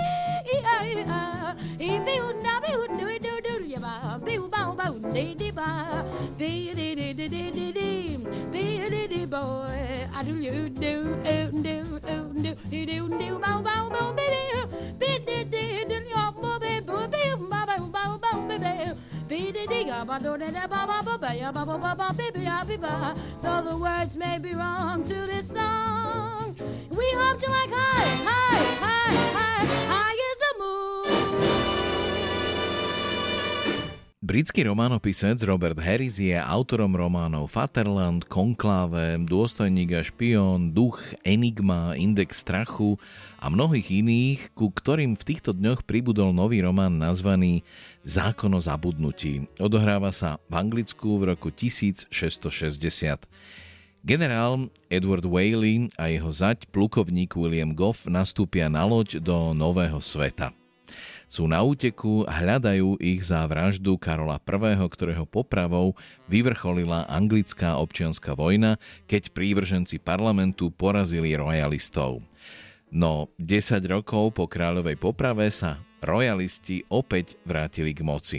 [0.54, 4.20] e a u a e be u da be u do do do ya ba
[4.24, 5.70] be u ba u ba u de de ba
[6.38, 7.90] be de de de de de de
[8.52, 9.80] be de de boy
[10.14, 10.94] a do do do
[11.64, 14.60] do do do do do ba ba ba be do
[15.00, 15.17] be
[23.42, 26.54] though the words may be wrong to this song,
[26.90, 30.52] we hope you like high, high, high, high, high is the
[34.28, 42.44] Britský románopisec Robert Harris je autorom románov Fatherland, Konklave, Dôstojník a špión, Duch, Enigma, Index
[42.44, 43.00] strachu
[43.40, 47.64] a mnohých iných, ku ktorým v týchto dňoch pribudol nový román nazvaný
[48.08, 49.52] Zákon o zabudnutí.
[49.60, 52.08] Odohráva sa v Anglicku v roku 1660.
[54.00, 60.56] Generál Edward Whaley a jeho zať plukovník William Goff nastúpia na loď do Nového sveta.
[61.28, 65.92] Sú na úteku, hľadajú ich za vraždu Karola I., ktorého popravou
[66.32, 72.24] vyvrcholila anglická občianská vojna, keď prívrženci parlamentu porazili royalistov.
[72.88, 78.38] No 10 rokov po kráľovej poprave sa royalisti opäť vrátili k moci.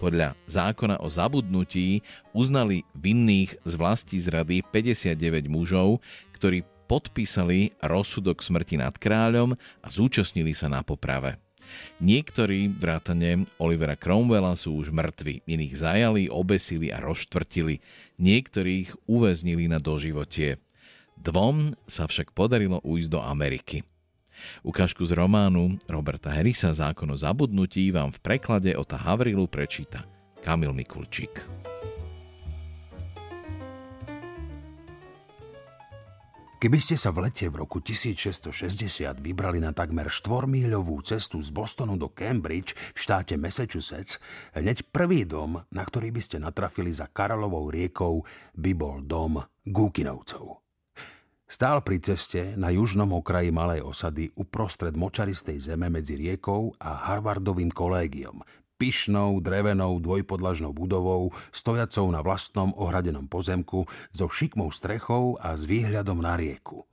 [0.00, 6.00] Podľa zákona o zabudnutí uznali vinných z vlasti zrady 59 mužov,
[6.34, 9.52] ktorí podpísali rozsudok smrti nad kráľom
[9.84, 11.36] a zúčastnili sa na poprave.
[12.00, 17.84] Niektorí, vrátane Olivera Cromwella, sú už mŕtvi, iných zajali, obesili a rozštvrtili,
[18.16, 20.56] niektorých uväznili na doživotie.
[21.20, 23.84] Dvom sa však podarilo ujsť do Ameriky.
[24.62, 30.04] Ukážku z románu Roberta Harrisa Zákon o zabudnutí vám v preklade Ota Havrilu prečíta
[30.42, 31.44] Kamil Mikulčík.
[36.58, 38.50] Keby ste sa v lete v roku 1660
[39.22, 44.18] vybrali na takmer štvormíľovú cestu z Bostonu do Cambridge v štáte Massachusetts,
[44.58, 48.26] hneď prvý dom, na ktorý by ste natrafili za Karalovou riekou,
[48.58, 49.38] by bol dom
[49.70, 50.67] Gúkinovcov.
[51.48, 57.72] Stál pri ceste na južnom okraji malej osady uprostred močaristej zeme medzi riekou a Harvardovým
[57.72, 58.44] kolégiom,
[58.76, 66.20] pyšnou, drevenou, dvojpodlažnou budovou, stojacou na vlastnom ohradenom pozemku, so šikmou strechou a s výhľadom
[66.20, 66.84] na rieku.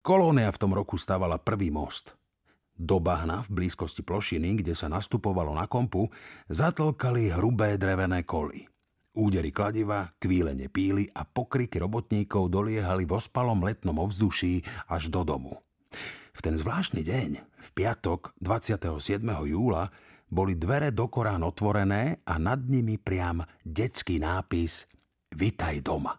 [0.00, 2.16] Kolónia v tom roku stavala prvý most.
[2.80, 6.08] Do bahna v blízkosti plošiny, kde sa nastupovalo na kompu,
[6.48, 8.68] zatlkali hrubé drevené koly.
[9.16, 14.60] Údery kladiva, kvílenie píly a pokriky robotníkov doliehali v ospalom letnom ovzduší
[14.92, 15.56] až do domu.
[16.36, 19.24] V ten zvláštny deň, v piatok 27.
[19.24, 19.88] júla,
[20.28, 24.84] boli dvere do Korán otvorené a nad nimi priam detský nápis
[25.32, 26.12] Vitaj doma.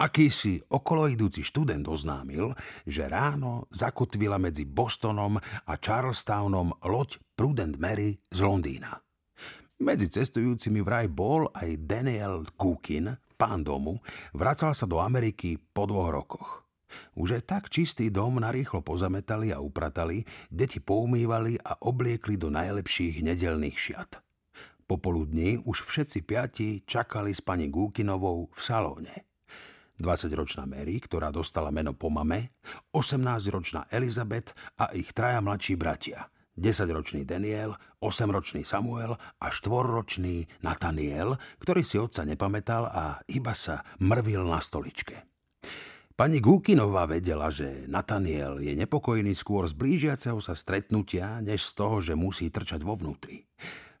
[0.00, 2.56] Akýsi okoloidúci študent oznámil,
[2.88, 9.09] že ráno zakotvila medzi Bostonom a Charlestownom loď Prudent Mary z Londýna.
[9.80, 13.96] Medzi cestujúcimi vraj bol aj Daniel Cookin, pán domu,
[14.36, 16.68] vracal sa do Ameriky po dvoch rokoch.
[17.16, 20.20] Už aj tak čistý dom narýchlo pozametali a upratali,
[20.52, 24.20] deti poumývali a obliekli do najlepších nedelných šiat.
[24.84, 29.32] Popoludní už všetci piati čakali s pani Gúkinovou v salóne.
[29.96, 32.52] 20-ročná Mary, ktorá dostala meno po mame,
[32.92, 36.28] 18-ročná Elizabeth a ich traja mladší bratia.
[36.60, 44.44] 10-ročný Daniel, 8-ročný Samuel a 4-ročný Nathaniel, ktorý si otca nepamätal a iba sa mrvil
[44.44, 45.24] na stoličke.
[46.20, 52.04] Pani Gúkinová vedela, že Nathaniel je nepokojný skôr z blížiaceho sa stretnutia, než z toho,
[52.04, 53.48] že musí trčať vo vnútri.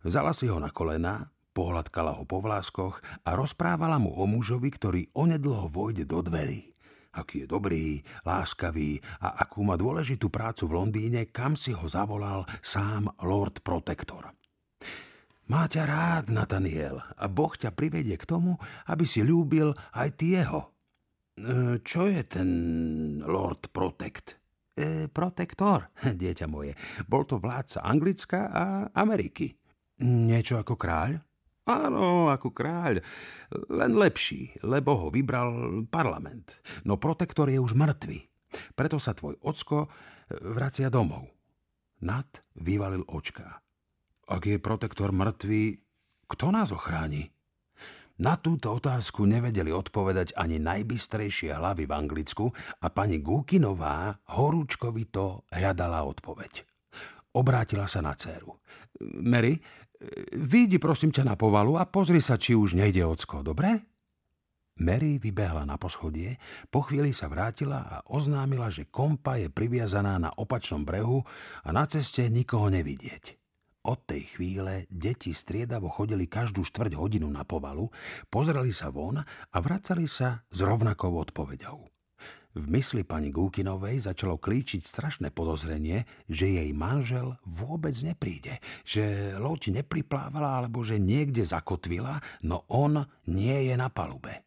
[0.04, 5.02] Vzala si ho na kolena, pohľadkala ho po vláskoch a rozprávala mu o mužovi, ktorý
[5.16, 6.69] onedlho vojde do dverí.
[7.10, 12.46] Aký je dobrý, láskavý a akú má dôležitú prácu v Londýne, kam si ho zavolal
[12.62, 14.30] sám Lord Protector.
[15.50, 18.54] Má ťa rád, Nathaniel, a Boh ťa privedie k tomu,
[18.86, 20.38] aby si ľúbil aj ty.
[20.38, 20.46] E,
[21.82, 22.48] čo je ten
[23.26, 24.38] Lord Protect?
[24.78, 25.90] E, protektor,
[26.22, 26.78] dieťa moje.
[27.10, 29.50] Bol to vládca Anglicka a Ameriky.
[30.06, 31.18] Niečo ako kráľ?
[31.70, 32.98] Áno, ako kráľ.
[33.70, 36.58] Len lepší, lebo ho vybral parlament.
[36.82, 38.26] No protektor je už mŕtvy.
[38.74, 39.86] Preto sa tvoj ocko
[40.42, 41.30] vracia domov.
[42.02, 43.62] Nad vyvalil očká.
[44.26, 45.78] Ak je protektor mŕtvý,
[46.26, 47.30] kto nás ochráni?
[48.20, 52.52] Na túto otázku nevedeli odpovedať ani najbystrejšie hlavy v Anglicku
[52.84, 56.69] a pani Gúkinová horúčkovito hľadala odpoveď.
[57.36, 58.58] Obrátila sa na dceru.
[59.22, 59.54] Mary,
[60.34, 63.86] vyjdi prosím ťa na povalu a pozri sa, či už nejde ocko, dobre?
[64.80, 66.40] Mary vybehla na poschodie,
[66.72, 71.20] po chvíli sa vrátila a oznámila, že kompa je priviazaná na opačnom brehu
[71.62, 73.36] a na ceste nikoho nevidieť.
[73.84, 77.92] Od tej chvíle deti striedavo chodili každú štvrť hodinu na povalu,
[78.32, 81.99] pozreli sa von a vracali sa s rovnakou odpoveďou.
[82.50, 89.82] V mysli pani Gúkinovej začalo klíčiť strašné podozrenie, že jej manžel vôbec nepríde, že loď
[89.82, 94.42] nepriplávala alebo že niekde zakotvila, no on nie je na palube.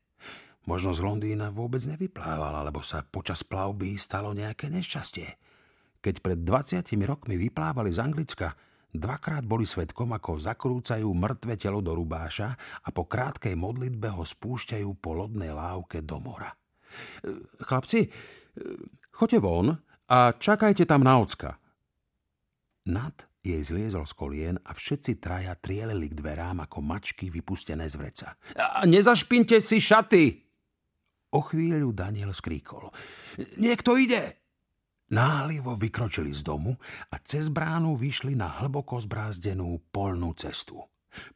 [0.67, 5.27] Možno z Londýna vôbec nevyplával, alebo sa počas plavby stalo nejaké nešťastie.
[6.03, 8.51] Keď pred 20 rokmi vyplávali z Anglicka,
[8.93, 12.53] Dvakrát boli svetkom, ako zakrúcajú mŕtve telo do rubáša
[12.85, 16.53] a po krátkej modlitbe ho spúšťajú po lodnej lávke do mora.
[17.63, 18.07] Chlapci,
[19.11, 19.73] choďte von
[20.09, 21.57] a čakajte tam na ocka.
[22.89, 27.95] Nad jej zliezol z kolien a všetci traja trieleli k dverám ako mačky vypustené z
[27.99, 28.27] vreca.
[28.55, 30.39] A nezašpinte si šaty!
[31.33, 32.93] O chvíľu Daniel skríkol.
[33.59, 34.43] Niekto ide!
[35.13, 36.73] Náhlivo vykročili z domu
[37.11, 40.79] a cez bránu vyšli na hlboko zbrázdenú polnú cestu.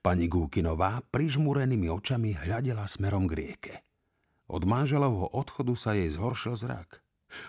[0.02, 3.74] Pani Gúkinová prižmúrenými očami hľadela smerom k rieke.
[4.48, 7.04] Od manželovho odchodu sa jej zhoršil zrak.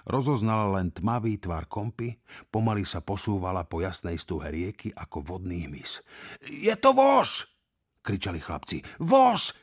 [0.04, 2.18] Rozoznala len tmavý tvar kompy,
[2.50, 6.02] pomaly sa posúvala po jasnej stuhe rieky ako vodný hmyz.
[6.42, 7.46] Je to voz!
[8.02, 8.82] kričali chlapci.
[9.04, 9.54] Voz!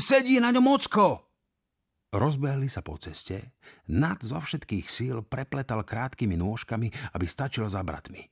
[0.00, 1.28] Sedí na ňom ocko!
[2.12, 3.56] Rozbehli sa po ceste,
[3.88, 8.28] nad zo všetkých síl prepletal krátkými nôžkami, aby stačil za bratmi.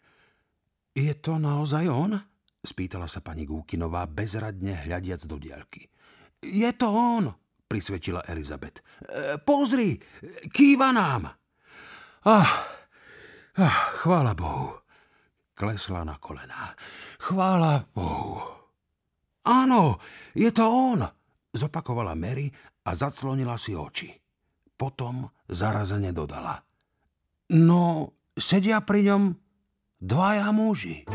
[0.93, 2.21] Je to naozaj on?
[2.61, 5.89] spýtala sa pani Gúkinová bezradne hľadiac do diaľky.
[6.45, 7.33] Je to on,
[7.71, 8.83] prisvedčila Elizabet.
[8.83, 9.95] E, pozri,
[10.51, 11.31] kýva nám.
[12.27, 12.51] Ah,
[13.63, 14.83] ah, chvála Bohu.
[15.55, 16.75] Klesla na kolená.
[17.23, 18.43] Chvála Bohu.
[19.47, 20.03] Áno,
[20.35, 21.07] je to on,
[21.55, 22.51] zopakovala Mary
[22.85, 24.11] a zaclonila si oči.
[24.75, 26.59] Potom zarazene dodala.
[27.55, 29.23] No, sedia pri ňom
[30.01, 31.07] dvaja muži.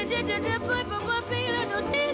[0.00, 2.09] Put, put, put, put, put, put, put,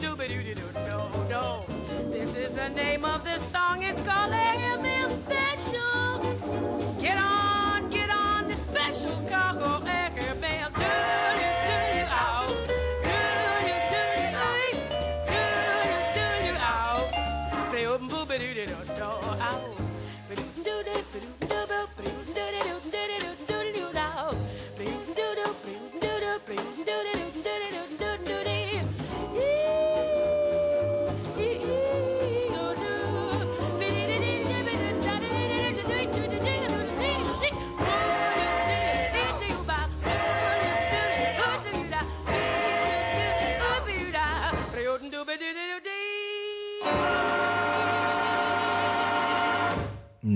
[0.00, 0.14] No,
[0.86, 1.64] no, no.
[2.10, 2.91] This is the name.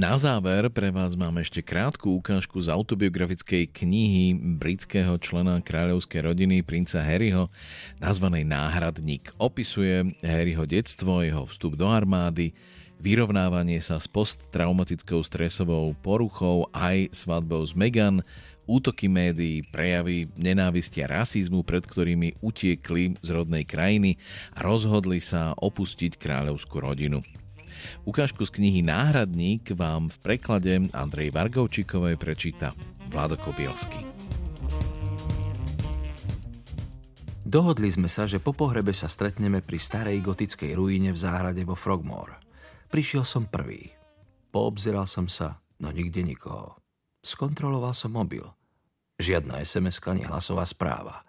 [0.07, 6.63] Na záver pre vás mám ešte krátku ukážku z autobiografickej knihy britského člena kráľovskej rodiny
[6.63, 7.51] princa Harryho
[7.99, 9.35] nazvanej Náhradník.
[9.35, 12.55] Opisuje Harryho detstvo, jeho vstup do armády,
[13.03, 18.23] vyrovnávanie sa s posttraumatickou stresovou poruchou aj svadbou s Meghan,
[18.63, 24.23] útoky médií, prejavy nenávisti a rasizmu, pred ktorými utiekli z rodnej krajiny
[24.55, 27.27] a rozhodli sa opustiť kráľovskú rodinu.
[28.05, 32.71] Ukážku z knihy Náhradník vám v preklade Andrej Vargovčíkovej prečíta
[33.11, 34.03] Vlado Kobielsky.
[37.47, 41.79] Dohodli sme sa, že po pohrebe sa stretneme pri starej gotickej ruíne v záhrade vo
[41.79, 42.43] Frogmore.
[42.91, 43.95] Prišiel som prvý.
[44.51, 46.75] Poobzeral som sa, no nikde nikoho.
[47.23, 48.43] Skontroloval som mobil.
[49.23, 51.23] Žiadna sms ani hlasová správa.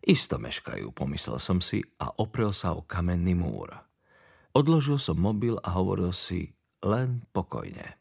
[0.00, 3.89] Isto meškajú, pomyslel som si a oprel sa o kamenný múr.
[4.50, 6.50] Odložil som mobil a hovoril si
[6.82, 8.00] len pokojne.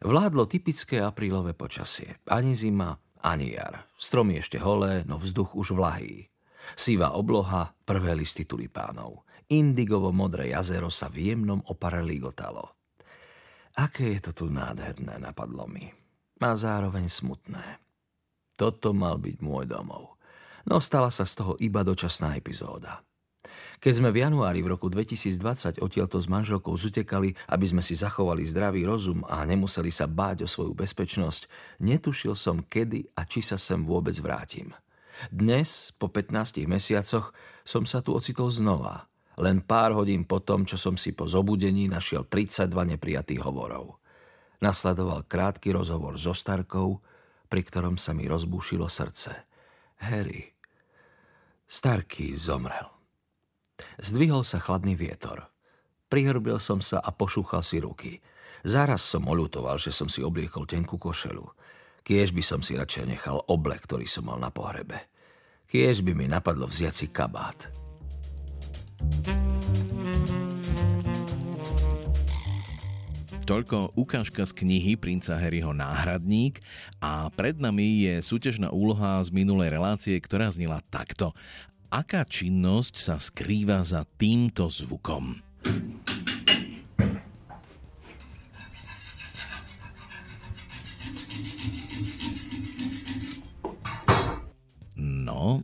[0.00, 2.20] Vládlo typické aprílové počasie.
[2.28, 3.88] Ani zima, ani jar.
[3.96, 6.28] Stromy ešte holé, no vzduch už vlahý.
[6.76, 9.24] Sivá obloha, prvé listy tulipánov.
[9.46, 12.76] Indigovo-modré jazero sa v jemnom opare ligotalo.
[13.78, 15.86] Aké je to tu nádherné, napadlo mi.
[16.42, 17.78] A zároveň smutné.
[18.56, 20.16] Toto mal byť môj domov.
[20.66, 23.05] No stala sa z toho iba dočasná epizóda.
[23.86, 28.42] Keď sme v januári v roku 2020 odtiaľto s manželkou zutekali, aby sme si zachovali
[28.42, 31.46] zdravý rozum a nemuseli sa báť o svoju bezpečnosť,
[31.78, 34.74] netušil som kedy a či sa sem vôbec vrátim.
[35.30, 37.30] Dnes, po 15 mesiacoch,
[37.62, 39.06] som sa tu ocitol znova.
[39.38, 42.66] Len pár hodín po tom, čo som si po zobudení našiel 32
[42.98, 44.02] neprijatých hovorov.
[44.66, 46.98] Nasledoval krátky rozhovor so Starkou,
[47.46, 49.46] pri ktorom sa mi rozbúšilo srdce.
[50.02, 50.42] Harry.
[51.70, 52.95] Starky zomrel.
[54.00, 55.48] Zdvihol sa chladný vietor.
[56.06, 58.22] Prihrbil som sa a pošúchal si ruky.
[58.62, 61.44] Záraz som oľutoval, že som si obliekol tenkú košelu.
[62.06, 65.10] Kiež by som si radšej nechal oblek, ktorý som mal na pohrebe.
[65.66, 67.66] Kiež by mi napadlo vziať si kabát.
[73.46, 76.58] Toľko ukážka z knihy princa Harryho Náhradník
[76.98, 81.30] a pred nami je súťažná úloha z minulej relácie, ktorá znila takto.
[81.86, 85.38] Aká činnosť sa skrýva za týmto zvukom?
[94.98, 95.62] No,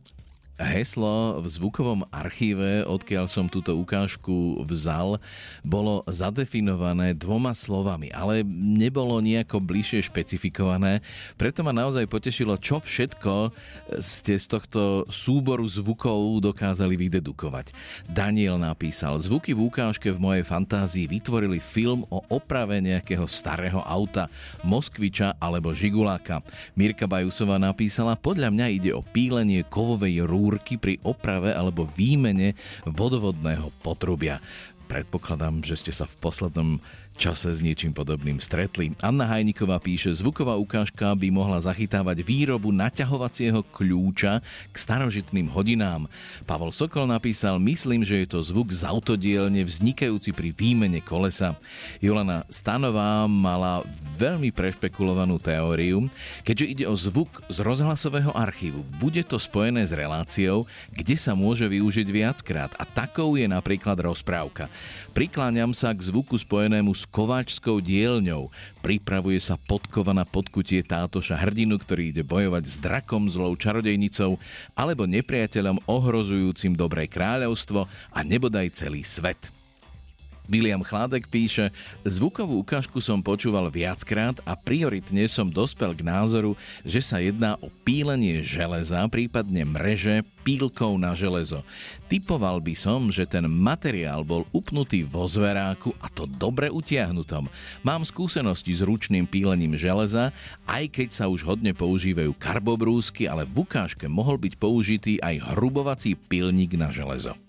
[0.53, 5.17] Heslo v zvukovom archíve, odkiaľ som túto ukážku vzal,
[5.65, 11.01] bolo zadefinované dvoma slovami, ale nebolo nejako bližšie špecifikované,
[11.41, 13.49] preto ma naozaj potešilo, čo všetko
[13.97, 17.73] ste z tohto súboru zvukov dokázali vydedukovať.
[18.05, 24.29] Daniel napísal, zvuky v ukážke v mojej fantázii vytvorili film o oprave nejakého starého auta,
[24.61, 26.45] Moskviča alebo Žiguláka.
[26.77, 32.59] Mirka Bajusová napísala, podľa mňa ide o pílenie kovovej rúry rúrky pri oprave alebo výmene
[32.83, 34.43] vodovodného potrubia.
[34.91, 36.83] Predpokladám, že ste sa v poslednom
[37.15, 38.97] čase s niečím podobným stretli.
[38.99, 44.41] Anna Hajniková píše, zvuková ukážka by mohla zachytávať výrobu naťahovacieho kľúča
[44.71, 46.09] k starožitným hodinám.
[46.43, 51.55] Pavol Sokol napísal, myslím, že je to zvuk z autodielne vznikajúci pri výmene kolesa.
[52.01, 53.85] Jolana Stanová mala
[54.17, 56.09] veľmi prešpekulovanú teóriu.
[56.43, 61.65] Keďže ide o zvuk z rozhlasového archívu, bude to spojené s reláciou, kde sa môže
[61.69, 64.67] využiť viackrát a takou je napríklad rozprávka.
[65.13, 68.49] Prikláňam sa k zvuku spojenému s kováčskou dielňou.
[68.81, 74.41] Pripravuje sa podkova na podkutie tátoša hrdinu, ktorý ide bojovať s drakom, zlou čarodejnicou
[74.73, 79.53] alebo nepriateľom ohrozujúcim dobré kráľovstvo a nebodaj celý svet.
[80.51, 81.71] William Chládek píše,
[82.03, 87.71] zvukovú ukážku som počúval viackrát a prioritne som dospel k názoru, že sa jedná o
[87.87, 91.63] pílenie železa, prípadne mreže pílkou na železo.
[92.11, 97.47] Typoval by som, že ten materiál bol upnutý vo zveráku a to dobre utiahnutom.
[97.81, 100.35] Mám skúsenosti s ručným pílením železa,
[100.67, 106.19] aj keď sa už hodne používajú karbobrúsky, ale v ukážke mohol byť použitý aj hrubovací
[106.19, 107.39] pilník na železo.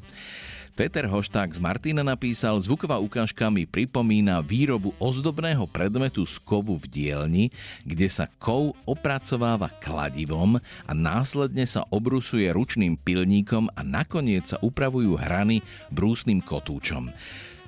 [0.75, 6.91] Peter Hošták z Martina napísal, zvuková ukážka mi pripomína výrobu ozdobného predmetu z kovu v
[6.91, 7.45] dielni,
[7.87, 15.15] kde sa kov opracováva kladivom a následne sa obrusuje ručným pilníkom a nakoniec sa upravujú
[15.15, 15.63] hrany
[15.95, 17.07] brúsnym kotúčom.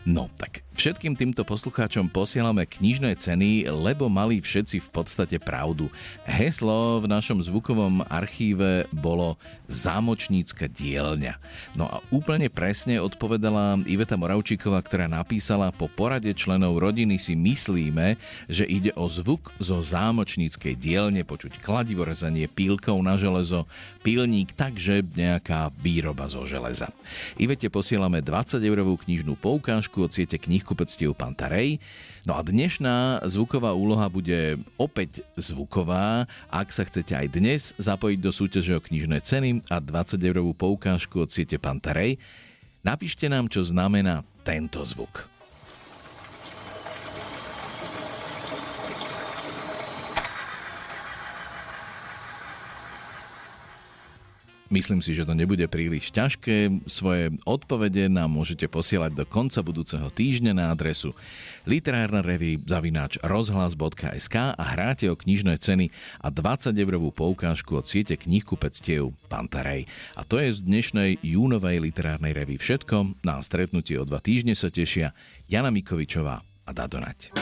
[0.03, 5.89] No tak všetkým týmto poslucháčom posielame knižné ceny, lebo mali všetci v podstate pravdu.
[6.29, 11.41] Heslo v našom zvukovom archíve bolo Zámočnícka dielňa.
[11.75, 18.15] No a úplne presne odpovedala Iveta Moravčíková, ktorá napísala po porade členov rodiny si myslíme,
[18.47, 23.67] že ide o zvuk zo zámočníckej dielne, počuť kladivo rezanie pílkou na železo,
[24.07, 26.95] pílník, takže nejaká výroba zo železa.
[27.35, 31.79] Ivete posielame 20 eurovú knižnú poukážku od siete knihkupectiev Pantarej.
[32.27, 36.27] No a dnešná zvuková úloha bude opäť zvuková.
[36.51, 41.23] Ak sa chcete aj dnes zapojiť do súťaže o knižné ceny a 20 eurovú poukážku
[41.23, 42.19] od siete Pantarej,
[42.83, 45.36] napíšte nám, čo znamená tento zvuk.
[54.67, 56.83] Myslím si, že to nebude príliš ťažké.
[56.91, 61.15] Svoje odpovede nám môžete posielať do konca budúceho týždňa na adresu
[61.67, 65.91] literárna revy zavináč rozhlas.sk a hráte o knižné ceny
[66.23, 69.87] a 20 eurovú poukážku od siete knihkupectiev Pantarej.
[70.19, 73.23] A to je z dnešnej júnovej literárnej revy všetko.
[73.27, 75.15] Na stretnutie o dva týždne sa tešia
[75.51, 77.35] Jana Mikovičová a Dadonať.